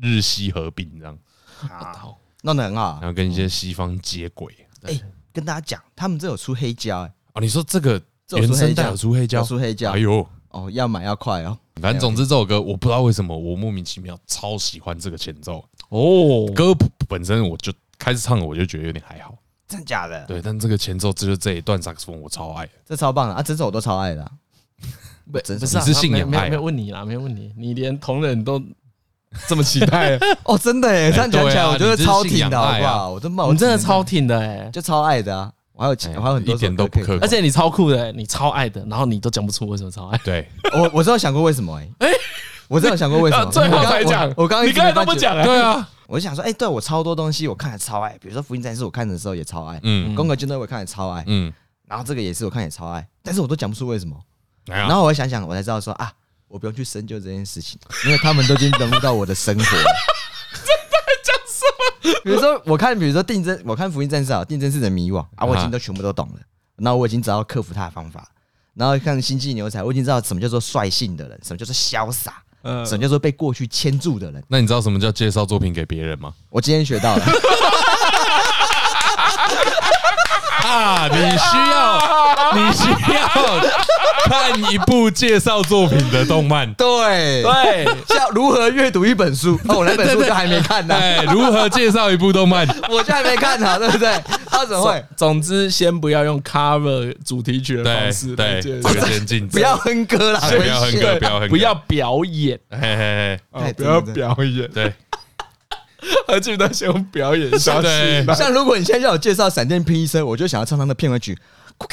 [0.00, 1.16] 日西合并这样，
[1.68, 4.52] 好，弄得很好，然后跟一些西方接轨。
[4.82, 5.00] 哎，
[5.32, 8.02] 跟大家讲，他们这有出黑胶哎，哦，你说这个
[8.32, 11.56] 原声带有出黑胶，出黑胶，哎呦，哦，要买要快哦。
[11.80, 15.64] 反正总之这首歌，我不知道为什么我莫名其妙超喜欢这个前奏。
[15.90, 16.74] 哦，歌
[17.08, 19.38] 本身我就开始唱了，我就觉得有点还好。
[19.68, 20.24] 真的假的？
[20.26, 23.42] 对，但这个前奏就是这一段萨克斯风，我超爱，这超棒的啊！
[23.42, 24.30] 整首我都超爱的。
[25.30, 26.48] 不，你是信仰派？
[26.48, 28.62] 没有问你啦，没有问你，你连同人都
[29.48, 30.56] 这么期待 哦！
[30.56, 33.10] 真的哎，这样讲起来，我觉得超挺的，好不好？
[33.10, 35.52] 我真的，我真的超挺的哎，就超爱的啊！
[35.72, 40.18] 我还有钱，我还有很多一点都不可，而且你超酷的，你超爱的，然后你都讲不出为什么超爱。
[40.24, 42.08] 对，我我知道想过为什么哎，
[42.68, 44.32] 我真的想过为什么， 最后才讲。
[44.36, 45.44] 我刚刚你刚才都不讲啊？
[45.44, 45.88] 对啊。
[46.06, 51.52] 我就想说，哎，对我超多东西，我看的超爱，比如说《福音战士》，我看的时候也超爱，嗯，《攻壳机动队》我看的超爱，嗯，
[51.88, 54.16] 然后这个也是我看也超爱，但是我都讲不出为什么。
[54.66, 56.12] 然后我想想，我才知道说啊，
[56.46, 59.84] 我不用去深究这件事情，因为他们都已经融入到我的生活了。
[60.54, 62.20] 真的讲什么？
[62.22, 66.40] 比如说，我看，比如说定真，我看福音战士啊，定真士的迷惘啊，我已经都全部都懂了。
[66.76, 68.28] 然后我已经知道克服他的方法。
[68.74, 72.42] 然后看星际牛仔，我已经知道什么叫做率性的人，什么叫做潇洒，
[72.84, 74.42] 什么叫做被过去牵住的人。
[74.48, 76.32] 那你知道什么叫介绍作品给别人吗？
[76.50, 77.24] 我今天学到了。
[80.64, 83.60] 啊，你需要， 你需要
[84.24, 86.72] 看一部介绍作品的动漫。
[86.74, 89.58] 对对，像如何阅读一本书。
[89.68, 90.94] 哦，我那本书就还没看呢。
[90.94, 92.66] 哎，如何介绍一部动漫？
[92.90, 94.22] 我就还没看呢，对不对？
[94.50, 95.04] 他怎么会？
[95.16, 98.62] 总之，先不要用 cover 主题曲的方式，对。
[99.50, 104.92] 不要哼歌啦，不要哼歌，不要哼歌，不要表演，嘿嘿嘿，不要表演，对。
[106.28, 107.88] 而且他先用表演消息，
[108.36, 111.36] 像如果你现在叫我介绍闪电霹雳车，我就想要唱他的片尾曲。
[111.78, 111.86] 噔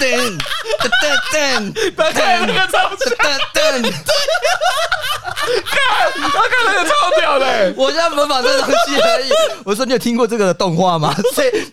[0.00, 3.40] 噔噔噔，他看那个超屌，看
[6.22, 7.44] 他看那个超屌的。
[7.76, 9.28] 我现在模仿这东西而已。
[9.64, 11.12] 我说你有听过这个动画吗？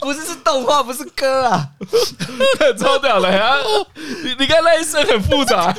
[0.01, 1.65] 不是，是动画，不是歌啊。
[2.77, 3.55] 超屌的呀！
[3.95, 5.73] 你你看那一声很复杂，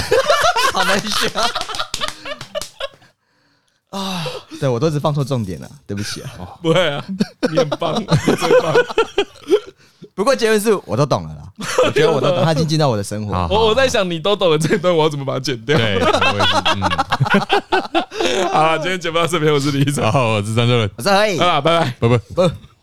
[0.74, 1.30] 好难学
[3.94, 4.00] 啊。
[4.00, 4.24] 啊，
[4.60, 6.30] 对我都是放错重点了，对不起啊。
[6.62, 7.04] 不会啊，
[7.50, 8.74] 你很棒， 你最棒。
[10.14, 11.42] 不过结论是我都懂了啦，
[11.84, 13.34] 我觉得我都懂， 他已经进到我的生活。
[13.50, 15.76] 我我在想，你都懂了这段，我要怎么把它剪掉？
[15.76, 15.98] 对，
[18.52, 22.18] 好了，今天节目到这边，我是李一哲，好，我是张哲伦，我是何以，好了，拜拜，拜拜，
[22.48, 22.73] 不。